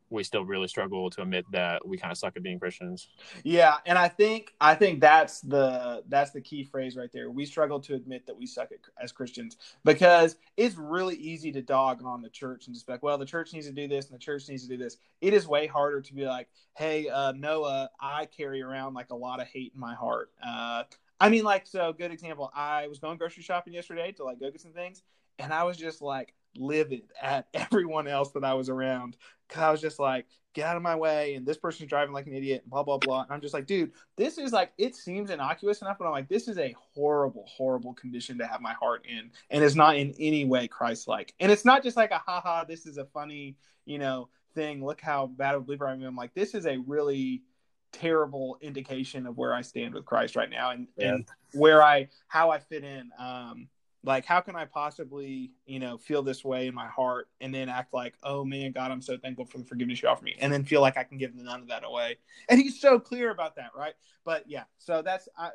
we 0.10 0.24
still 0.24 0.46
really 0.46 0.68
struggle 0.68 1.10
to 1.10 1.22
admit 1.22 1.46
that 1.52 1.86
we 1.86 1.98
kind 1.98 2.12
of 2.12 2.18
suck 2.18 2.38
at 2.38 2.44
being 2.44 2.60
Christians. 2.60 3.10
Yeah, 3.44 3.76
and 3.86 3.98
I 3.98 4.08
think 4.08 4.54
I 4.62 4.76
think 4.76 5.02
that's 5.02 5.42
the 5.42 6.04
that's 6.08 6.32
the 6.32 6.42
key 6.42 6.64
phrase 6.64 6.96
right 6.96 7.10
there. 7.12 7.30
We 7.30 7.46
struggle 7.46 7.80
to 7.82 7.96
admit 7.96 8.26
that 8.28 8.38
we 8.38 8.46
suck 8.46 8.72
at, 8.72 8.80
as 9.02 9.12
Christians 9.12 9.58
because 9.84 10.38
it's 10.56 10.76
really 10.76 11.16
easy 11.16 11.52
to 11.52 11.62
dog 11.62 12.04
on 12.06 12.22
the 12.22 12.30
church 12.30 12.68
and 12.68 12.76
just 12.76 12.88
be 12.88 12.94
like, 12.94 13.04
well, 13.04 13.18
the 13.18 13.26
church 13.26 13.54
needs 13.54 13.68
to 13.68 13.74
do 13.74 13.88
this 13.88 14.06
and 14.06 14.16
the 14.16 14.24
church 14.24 14.48
needs 14.48 14.64
to 14.64 14.70
do 14.70 14.78
this. 14.78 14.98
It 15.22 15.34
is 15.34 15.48
way 15.48 15.68
harder 15.68 16.02
to 16.02 16.14
be 16.14 16.26
like, 16.26 16.48
hey, 16.76 17.10
uh, 17.10 17.34
Noah, 17.34 17.90
I 18.00 18.26
carry 18.26 18.62
around 18.62 18.94
like 18.94 19.10
a 19.10 19.16
lot 19.16 19.42
of 19.42 19.48
hate 19.48 19.74
in 19.74 19.80
my 19.80 19.94
heart. 19.94 20.32
Uh, 20.46 20.84
I 21.20 21.30
mean, 21.30 21.44
like, 21.44 21.68
so 21.68 21.94
good 21.94 22.12
example. 22.12 22.52
I 22.54 22.88
was 22.88 23.00
going 23.00 23.18
grocery 23.18 23.44
shopping 23.44 23.74
yesterday 23.74 24.12
to 24.14 24.24
like 24.24 24.40
go 24.40 24.52
get 24.52 24.62
some 24.62 24.74
things, 24.74 25.02
and 25.40 25.54
I 25.54 25.64
was 25.64 25.78
just 25.78 26.02
like 26.02 26.34
livid 26.56 27.04
at 27.22 27.48
everyone 27.54 28.08
else 28.08 28.32
that 28.32 28.44
I 28.44 28.54
was 28.54 28.70
around 28.70 29.18
because 29.48 29.64
I 29.64 29.72
was 29.72 29.82
just 29.82 30.00
like, 30.00 30.26
get 30.54 30.68
out 30.68 30.76
of 30.76 30.84
my 30.84 30.96
way, 30.96 31.36
and 31.36 31.46
this 31.46 31.58
person's 31.58 31.90
driving 31.90 32.14
like 32.14 32.28
an 32.28 32.34
idiot, 32.34 32.62
and 32.64 32.72
blah 32.72 32.84
blah 32.84 32.98
blah. 32.98 33.22
And 33.22 33.32
I'm 33.32 33.42
just 33.42 33.54
like, 33.54 33.66
dude, 33.66 33.92
this 34.16 34.38
is 34.38 34.52
like, 34.52 34.74
it 34.78 34.96
seems 34.96 35.30
innocuous 35.30 35.82
enough, 35.82 35.98
but 35.98 36.06
I'm 36.06 36.12
like, 36.12 36.30
this 36.30 36.48
is 36.48 36.58
a 36.58 36.76
horrible, 36.94 37.46
horrible 37.48 37.94
condition 37.94 38.38
to 38.40 38.48
have 38.48 38.62
my 38.62 38.74
heart 38.74 39.06
in, 39.08 39.32
and 39.50 39.64
it's 39.64 39.76
not 39.76 39.98
in 39.98 40.14
any 40.20 40.46
way 40.46 40.68
Christ-like. 40.68 41.34
And 41.40 41.52
it's 41.52 41.66
not 41.66 41.84
just 41.84 41.98
like 41.98 42.12
a 42.12 42.20
haha, 42.20 42.64
this 42.64 42.86
is 42.86 42.98
a 42.98 43.06
funny, 43.06 43.56
you 43.86 43.98
know, 43.98 44.30
thing. 44.54 44.86
Look 44.86 45.02
how 45.02 45.28
bad 45.28 45.56
of 45.56 45.62
a 45.62 45.66
believer 45.66 45.88
I 45.88 45.94
am. 45.94 46.04
I'm 46.04 46.16
like, 46.16 46.34
this 46.34 46.54
is 46.54 46.66
a 46.66 46.78
really 46.78 47.44
terrible 47.92 48.58
indication 48.62 49.26
of 49.26 49.38
where 49.38 49.54
I 49.54 49.62
stand 49.62 49.94
with 49.94 50.06
Christ 50.06 50.36
right 50.36 50.50
now, 50.50 50.72
and 50.72 50.88
Yeah. 50.98 51.16
and 51.16 51.26
where 51.54 51.84
I 51.84 52.10
how 52.28 52.50
I 52.52 52.60
fit 52.60 52.84
in. 52.84 53.12
Um, 53.18 53.70
like 54.04 54.26
how 54.26 54.40
can 54.40 54.56
i 54.56 54.64
possibly 54.64 55.52
you 55.66 55.80
know 55.80 55.98
feel 55.98 56.22
this 56.22 56.46
way 56.46 56.68
in 56.68 56.74
my 56.74 56.88
heart 56.88 57.30
and 57.42 57.54
then 57.54 57.68
act 57.68 57.94
like 57.94 58.16
oh 58.24 58.46
man 58.46 58.72
god 58.72 58.92
i'm 58.92 59.02
so 59.02 59.18
thankful 59.18 59.46
for 59.46 59.58
the 59.58 59.66
forgiveness 59.66 60.02
you 60.02 60.08
offer 60.08 60.24
me 60.24 60.36
and 60.40 60.54
then 60.54 60.64
feel 60.64 60.82
like 60.82 60.98
i 60.98 61.04
can 61.04 61.18
give 61.18 61.36
none 61.36 61.62
of 61.62 61.68
that 61.68 61.84
away? 61.84 62.18
And 62.48 62.60
he's 62.60 62.80
so 62.80 63.00
clear 63.00 63.32
about 63.32 63.56
that 63.56 63.72
right? 63.76 63.94
But 64.24 64.46
yeah 64.48 64.64
so 64.78 65.02
that's 65.02 65.28
I, 65.38 65.50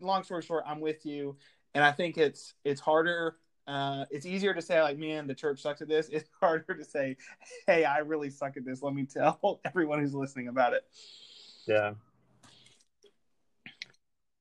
long 0.00 0.24
story 0.24 0.42
short 0.42 0.64
i'm 0.66 0.80
with 0.80 1.04
you. 1.06 1.36
And 1.74 1.84
i 1.84 1.92
think 1.92 2.18
it's 2.18 2.54
it's 2.64 2.80
harder 2.80 3.36
uh, 3.66 4.04
it's 4.10 4.26
easier 4.26 4.52
to 4.52 4.60
say 4.60 4.82
like 4.82 4.98
man 4.98 5.26
the 5.26 5.34
church 5.34 5.62
sucks 5.62 5.80
at 5.80 5.88
this. 5.88 6.08
It's 6.12 6.28
harder 6.40 6.74
to 6.74 6.84
say 6.84 7.16
hey 7.66 7.84
i 7.84 7.98
really 7.98 8.30
suck 8.30 8.56
at 8.56 8.64
this. 8.64 8.82
Let 8.82 8.94
me 8.94 9.04
tell 9.06 9.60
everyone 9.64 10.00
who's 10.00 10.14
listening 10.14 10.48
about 10.48 10.72
it 10.72 10.84
Yeah. 11.66 11.94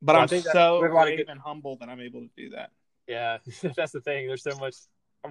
but 0.02 0.14
Well, 0.14 0.18
I 0.18 0.22
i'm 0.24 0.28
think 0.28 0.46
so 0.46 0.80
we 0.80 0.84
have 0.84 0.92
a 0.92 0.96
lot 0.96 1.02
of 1.02 1.08
brave 1.08 1.18
good- 1.20 1.30
and 1.30 1.40
humble 1.40 1.78
that 1.78 1.90
i'm 1.90 2.02
able 2.02 2.22
to 2.22 2.30
do 2.36 2.50
that 2.52 2.72
Yeah. 3.08 3.38
That's 3.76 3.92
the 3.92 4.00
thing. 4.02 4.28
There's 4.28 4.44
so 4.44 4.56
much. 4.60 4.76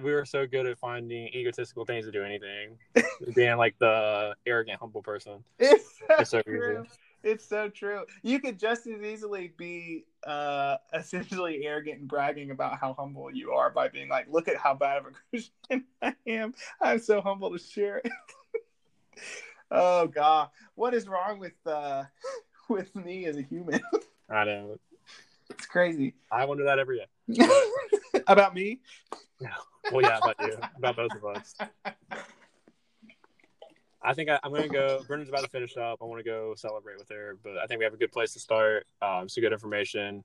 We 0.01 0.11
were 0.11 0.25
so 0.25 0.45
good 0.47 0.65
at 0.67 0.77
finding 0.79 1.27
egotistical 1.29 1.85
things 1.85 2.05
to 2.05 2.11
do 2.11 2.23
anything, 2.23 2.77
being 3.35 3.57
like 3.57 3.75
the 3.79 4.35
arrogant, 4.45 4.79
humble 4.79 5.01
person. 5.03 5.43
It's 5.59 5.85
so, 5.97 6.05
It's 6.19 6.29
so 6.31 6.41
true. 6.41 6.85
It's 7.23 7.45
so 7.47 7.69
true. 7.69 8.05
You 8.21 8.39
could 8.39 8.59
just 8.59 8.85
as 8.87 9.01
easily 9.01 9.53
be 9.57 10.05
uh, 10.25 10.77
essentially 10.93 11.65
arrogant 11.65 11.99
and 12.01 12.07
bragging 12.07 12.51
about 12.51 12.79
how 12.79 12.93
humble 12.93 13.31
you 13.31 13.51
are 13.53 13.69
by 13.69 13.87
being 13.87 14.09
like, 14.09 14.27
"Look 14.29 14.47
at 14.47 14.57
how 14.57 14.73
bad 14.75 14.97
of 14.97 15.05
a 15.05 15.11
Christian 15.29 15.85
I 16.01 16.15
am. 16.27 16.53
I'm 16.81 16.99
so 16.99 17.21
humble 17.21 17.51
to 17.51 17.59
share 17.59 18.01
it." 18.03 18.11
Oh 19.73 20.07
God, 20.07 20.49
what 20.75 20.93
is 20.93 21.07
wrong 21.07 21.39
with 21.39 21.55
uh, 21.65 22.03
with 22.69 22.95
me 22.95 23.25
as 23.25 23.37
a 23.37 23.41
human? 23.41 23.81
I 24.29 24.45
know. 24.45 24.77
it's 25.49 25.65
crazy. 25.65 26.13
I 26.31 26.45
wonder 26.45 26.63
that 26.63 26.79
every 26.79 26.99
day. 26.99 27.45
about 28.27 28.53
me? 28.53 28.79
Well, 29.91 30.01
yeah, 30.01 30.19
about 30.19 30.35
you, 30.39 30.57
about 30.77 30.95
both 30.95 31.11
of 31.11 31.25
us. 31.25 31.55
I 34.01 34.13
think 34.13 34.29
I, 34.29 34.39
I'm 34.43 34.51
going 34.51 34.63
to 34.63 34.69
go. 34.69 35.03
Brendan's 35.07 35.29
about 35.29 35.43
to 35.43 35.49
finish 35.49 35.75
up. 35.75 35.99
I 36.01 36.05
want 36.05 36.19
to 36.19 36.23
go 36.23 36.53
celebrate 36.55 36.97
with 36.97 37.09
her, 37.09 37.37
but 37.43 37.57
I 37.57 37.67
think 37.67 37.79
we 37.79 37.83
have 37.83 37.93
a 37.93 37.97
good 37.97 38.11
place 38.11 38.33
to 38.33 38.39
start. 38.39 38.85
Um, 39.01 39.27
some 39.27 39.41
good 39.41 39.53
information. 39.53 40.23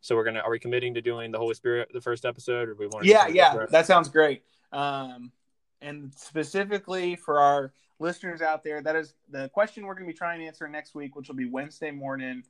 So 0.00 0.14
we're 0.14 0.24
gonna 0.24 0.40
are 0.40 0.50
we 0.50 0.58
committing 0.58 0.94
to 0.94 1.00
doing 1.00 1.32
the 1.32 1.38
Holy 1.38 1.54
Spirit 1.54 1.88
the 1.92 2.00
first 2.00 2.24
episode, 2.24 2.68
or 2.68 2.74
we 2.74 2.86
want? 2.86 3.04
Yeah, 3.04 3.26
yeah, 3.26 3.66
that 3.70 3.86
sounds 3.86 4.08
great. 4.08 4.42
Um, 4.72 5.32
and 5.80 6.12
specifically 6.14 7.16
for 7.16 7.40
our 7.40 7.72
listeners 7.98 8.42
out 8.42 8.62
there, 8.62 8.82
that 8.82 8.96
is 8.96 9.14
the 9.30 9.48
question 9.50 9.86
we're 9.86 9.94
going 9.94 10.06
to 10.06 10.12
be 10.12 10.16
trying 10.16 10.40
to 10.40 10.46
answer 10.46 10.68
next 10.68 10.94
week, 10.94 11.16
which 11.16 11.28
will 11.28 11.36
be 11.36 11.48
Wednesday 11.48 11.90
morning. 11.90 12.42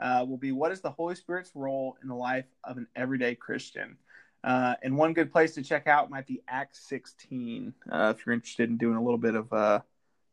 Uh, 0.00 0.24
will 0.28 0.38
be 0.38 0.52
what 0.52 0.72
is 0.72 0.80
the 0.80 0.90
Holy 0.90 1.14
Spirit's 1.14 1.52
role 1.54 1.96
in 2.02 2.08
the 2.08 2.14
life 2.14 2.46
of 2.64 2.76
an 2.76 2.86
everyday 2.96 3.34
Christian? 3.34 3.96
Uh, 4.42 4.74
and 4.82 4.96
one 4.96 5.12
good 5.12 5.32
place 5.32 5.54
to 5.54 5.62
check 5.62 5.86
out 5.86 6.10
might 6.10 6.26
be 6.26 6.42
Acts 6.48 6.86
16 6.88 7.72
uh, 7.90 8.12
if 8.14 8.26
you're 8.26 8.34
interested 8.34 8.68
in 8.68 8.76
doing 8.76 8.96
a 8.96 9.02
little 9.02 9.18
bit 9.18 9.34
of 9.34 9.52
uh, 9.52 9.80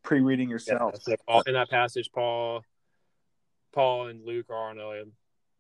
pre-reading 0.03 0.49
yourself. 0.49 0.95
Yeah, 1.07 1.15
in 1.47 1.53
that 1.53 1.69
passage, 1.69 2.09
Paul, 2.13 2.65
Paul 3.71 4.07
and 4.07 4.25
Luke 4.25 4.47
are 4.49 4.69
on 4.69 4.79
a, 4.79 5.03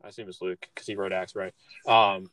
I 0.03 0.09
assume 0.09 0.27
it's 0.27 0.41
Luke 0.41 0.67
because 0.73 0.87
he 0.87 0.95
wrote 0.95 1.13
Acts, 1.13 1.35
right? 1.35 1.53
Um, 1.87 2.29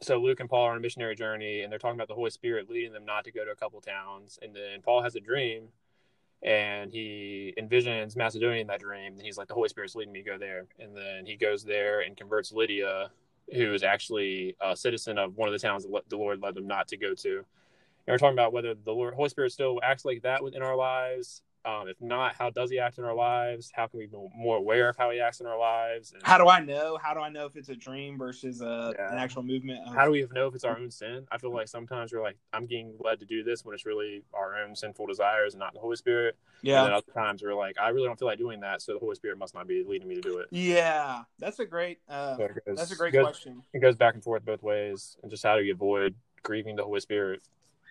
so 0.00 0.18
Luke 0.18 0.40
and 0.40 0.48
Paul 0.48 0.66
are 0.66 0.70
on 0.70 0.76
a 0.76 0.80
missionary 0.80 1.16
journey, 1.16 1.62
and 1.62 1.72
they're 1.72 1.78
talking 1.78 1.98
about 1.98 2.08
the 2.08 2.14
Holy 2.14 2.30
Spirit 2.30 2.70
leading 2.70 2.92
them 2.92 3.04
not 3.04 3.24
to 3.24 3.32
go 3.32 3.44
to 3.44 3.50
a 3.50 3.56
couple 3.56 3.80
towns. 3.80 4.38
And 4.40 4.54
then 4.54 4.80
Paul 4.82 5.02
has 5.02 5.16
a 5.16 5.20
dream 5.20 5.68
and 6.42 6.92
he 6.92 7.54
envisions 7.58 8.16
Macedonia 8.16 8.60
in 8.60 8.66
that 8.68 8.80
dream. 8.80 9.14
And 9.14 9.22
he's 9.22 9.36
like, 9.36 9.48
the 9.48 9.54
Holy 9.54 9.68
Spirit's 9.68 9.94
leading 9.94 10.12
me 10.12 10.22
to 10.22 10.30
go 10.30 10.38
there. 10.38 10.66
And 10.78 10.96
then 10.96 11.26
he 11.26 11.36
goes 11.36 11.64
there 11.64 12.00
and 12.00 12.16
converts 12.16 12.52
Lydia, 12.52 13.10
who 13.52 13.74
is 13.74 13.82
actually 13.82 14.56
a 14.60 14.76
citizen 14.76 15.18
of 15.18 15.36
one 15.36 15.48
of 15.48 15.52
the 15.52 15.58
towns 15.58 15.84
that 15.84 16.08
the 16.08 16.16
Lord 16.16 16.40
led 16.40 16.54
them 16.54 16.66
not 16.66 16.88
to 16.88 16.96
go 16.96 17.14
to. 17.14 17.36
And 17.38 17.44
we're 18.06 18.18
talking 18.18 18.34
about 18.34 18.52
whether 18.52 18.74
the 18.74 18.92
Lord, 18.92 19.14
Holy 19.14 19.28
Spirit 19.28 19.52
still 19.52 19.80
acts 19.82 20.04
like 20.04 20.22
that 20.22 20.42
within 20.42 20.62
our 20.62 20.76
lives, 20.76 21.42
um, 21.64 21.88
if 21.88 22.00
not, 22.00 22.34
how 22.34 22.50
does 22.50 22.70
he 22.70 22.78
act 22.78 22.98
in 22.98 23.04
our 23.04 23.14
lives? 23.14 23.70
How 23.74 23.86
can 23.86 23.98
we 23.98 24.06
be 24.06 24.16
more 24.34 24.56
aware 24.56 24.88
of 24.88 24.96
how 24.96 25.10
he 25.10 25.20
acts 25.20 25.40
in 25.40 25.46
our 25.46 25.58
lives? 25.58 26.12
And, 26.12 26.22
how 26.22 26.38
do 26.38 26.48
I 26.48 26.60
know? 26.60 26.98
How 27.02 27.14
do 27.14 27.20
I 27.20 27.28
know 27.28 27.46
if 27.46 27.56
it's 27.56 27.68
a 27.68 27.74
dream 27.74 28.16
versus 28.16 28.60
a, 28.60 28.94
yeah. 28.96 29.12
an 29.12 29.18
actual 29.18 29.42
movement? 29.42 29.86
Of... 29.86 29.94
How 29.94 30.04
do 30.04 30.10
we 30.10 30.26
know 30.32 30.46
if 30.46 30.54
it's 30.54 30.64
our 30.64 30.78
own 30.78 30.90
sin? 30.90 31.26
I 31.30 31.38
feel 31.38 31.52
like 31.52 31.68
sometimes 31.68 32.12
we're 32.12 32.22
like, 32.22 32.36
I'm 32.52 32.66
getting 32.66 32.94
led 33.00 33.20
to 33.20 33.26
do 33.26 33.42
this 33.42 33.64
when 33.64 33.74
it's 33.74 33.84
really 33.84 34.22
our 34.32 34.62
own 34.62 34.74
sinful 34.74 35.06
desires 35.06 35.54
and 35.54 35.60
not 35.60 35.74
the 35.74 35.80
Holy 35.80 35.96
Spirit. 35.96 36.36
Yeah. 36.62 36.78
And 36.78 36.86
then 36.86 36.94
other 36.94 37.12
times 37.12 37.42
we're 37.42 37.54
like, 37.54 37.76
I 37.78 37.88
really 37.88 38.06
don't 38.06 38.18
feel 38.18 38.28
like 38.28 38.38
doing 38.38 38.60
that, 38.60 38.82
so 38.82 38.92
the 38.92 38.98
Holy 38.98 39.14
Spirit 39.14 39.38
must 39.38 39.54
not 39.54 39.66
be 39.66 39.84
leading 39.86 40.08
me 40.08 40.14
to 40.16 40.20
do 40.20 40.38
it. 40.38 40.48
Yeah, 40.50 41.22
that's 41.38 41.58
a 41.58 41.66
great. 41.66 41.98
Uh, 42.08 42.36
so 42.36 42.48
goes, 42.48 42.76
that's 42.76 42.90
a 42.92 42.96
great 42.96 43.14
it 43.14 43.18
goes, 43.18 43.26
question. 43.26 43.62
It 43.72 43.80
goes 43.80 43.96
back 43.96 44.14
and 44.14 44.22
forth 44.22 44.44
both 44.44 44.62
ways, 44.62 45.16
and 45.22 45.30
just 45.30 45.42
how 45.42 45.56
do 45.56 45.64
you 45.64 45.72
avoid 45.72 46.14
grieving 46.42 46.76
the 46.76 46.84
Holy 46.84 47.00
Spirit? 47.00 47.42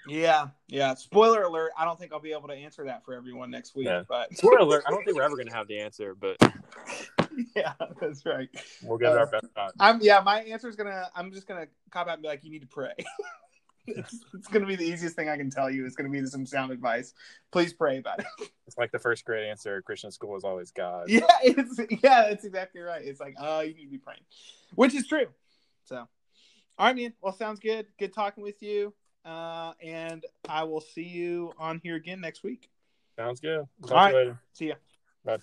Yeah, 0.07 0.47
yeah. 0.67 0.93
Spoiler 0.95 1.43
alert! 1.43 1.71
I 1.77 1.85
don't 1.85 1.99
think 1.99 2.13
I'll 2.13 2.19
be 2.19 2.31
able 2.31 2.47
to 2.47 2.53
answer 2.53 2.85
that 2.85 3.03
for 3.05 3.13
everyone 3.13 3.51
next 3.51 3.75
week. 3.75 3.87
Yeah. 3.87 4.03
But 4.07 4.35
spoiler 4.37 4.59
alert! 4.59 4.83
I 4.87 4.91
don't 4.91 5.03
think 5.03 5.17
we're 5.17 5.23
ever 5.23 5.35
going 5.35 5.47
to 5.47 5.55
have 5.55 5.67
the 5.67 5.79
answer, 5.79 6.15
but 6.15 6.37
yeah, 7.55 7.73
that's 7.99 8.25
right. 8.25 8.49
We'll 8.83 8.97
give 8.97 9.09
uh, 9.09 9.17
our 9.17 9.27
best 9.27 9.47
shot. 9.55 9.73
I'm 9.79 10.01
yeah. 10.01 10.21
My 10.21 10.41
answer 10.41 10.67
is 10.67 10.75
gonna. 10.75 11.09
I'm 11.15 11.31
just 11.31 11.47
gonna 11.47 11.67
cop 11.91 12.07
out 12.07 12.13
and 12.13 12.21
be 12.21 12.27
like, 12.27 12.43
you 12.43 12.51
need 12.51 12.61
to 12.61 12.67
pray. 12.67 12.93
it's, 13.87 14.25
it's 14.33 14.47
gonna 14.47 14.65
be 14.65 14.75
the 14.75 14.85
easiest 14.85 15.15
thing 15.15 15.29
I 15.29 15.37
can 15.37 15.49
tell 15.49 15.69
you. 15.69 15.85
It's 15.85 15.95
gonna 15.95 16.09
be 16.09 16.25
some 16.25 16.45
sound 16.45 16.71
advice. 16.71 17.13
Please 17.51 17.73
pray 17.73 17.97
about 17.97 18.19
it. 18.19 18.25
It's 18.67 18.77
like 18.77 18.91
the 18.91 18.99
first 18.99 19.23
grade 19.23 19.47
answer 19.47 19.81
Christian 19.81 20.11
school 20.11 20.35
is 20.35 20.43
always 20.43 20.71
God. 20.71 21.07
Yeah, 21.07 21.21
it's 21.41 21.79
yeah, 22.03 22.27
that's 22.27 22.43
exactly 22.43 22.81
right. 22.81 23.01
It's 23.01 23.21
like, 23.21 23.35
oh, 23.39 23.61
you 23.61 23.73
need 23.73 23.85
to 23.85 23.91
be 23.91 23.97
praying, 23.97 24.19
which 24.75 24.93
is 24.93 25.07
true. 25.07 25.27
So, 25.85 25.95
all 25.95 26.07
right, 26.77 26.93
man. 26.93 27.13
Well, 27.21 27.31
sounds 27.31 27.61
good. 27.61 27.85
Good 27.97 28.13
talking 28.13 28.43
with 28.43 28.61
you. 28.61 28.93
Uh, 29.27 29.73
and 29.83 30.25
I 30.47 30.63
will 30.63 30.79
see 30.79 31.03
you 31.03 31.51
on 31.59 31.81
here 31.83 31.95
again 31.95 32.21
next 32.21 32.43
week. 32.43 32.69
Sounds 33.17 33.41
good. 33.41 33.67
Talk 33.81 33.91
All 33.91 33.97
right. 33.97 34.15
later. 34.15 34.39
See 34.53 34.69
ya. 34.69 34.75
Bye. 35.25 35.37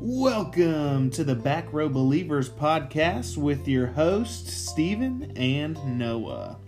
Welcome 0.00 1.10
to 1.10 1.22
the 1.22 1.36
Back 1.36 1.72
Row 1.72 1.88
Believers 1.88 2.48
podcast 2.48 3.36
with 3.36 3.68
your 3.68 3.86
hosts, 3.86 4.52
Stephen 4.52 5.32
and 5.36 5.78
Noah. 5.96 6.58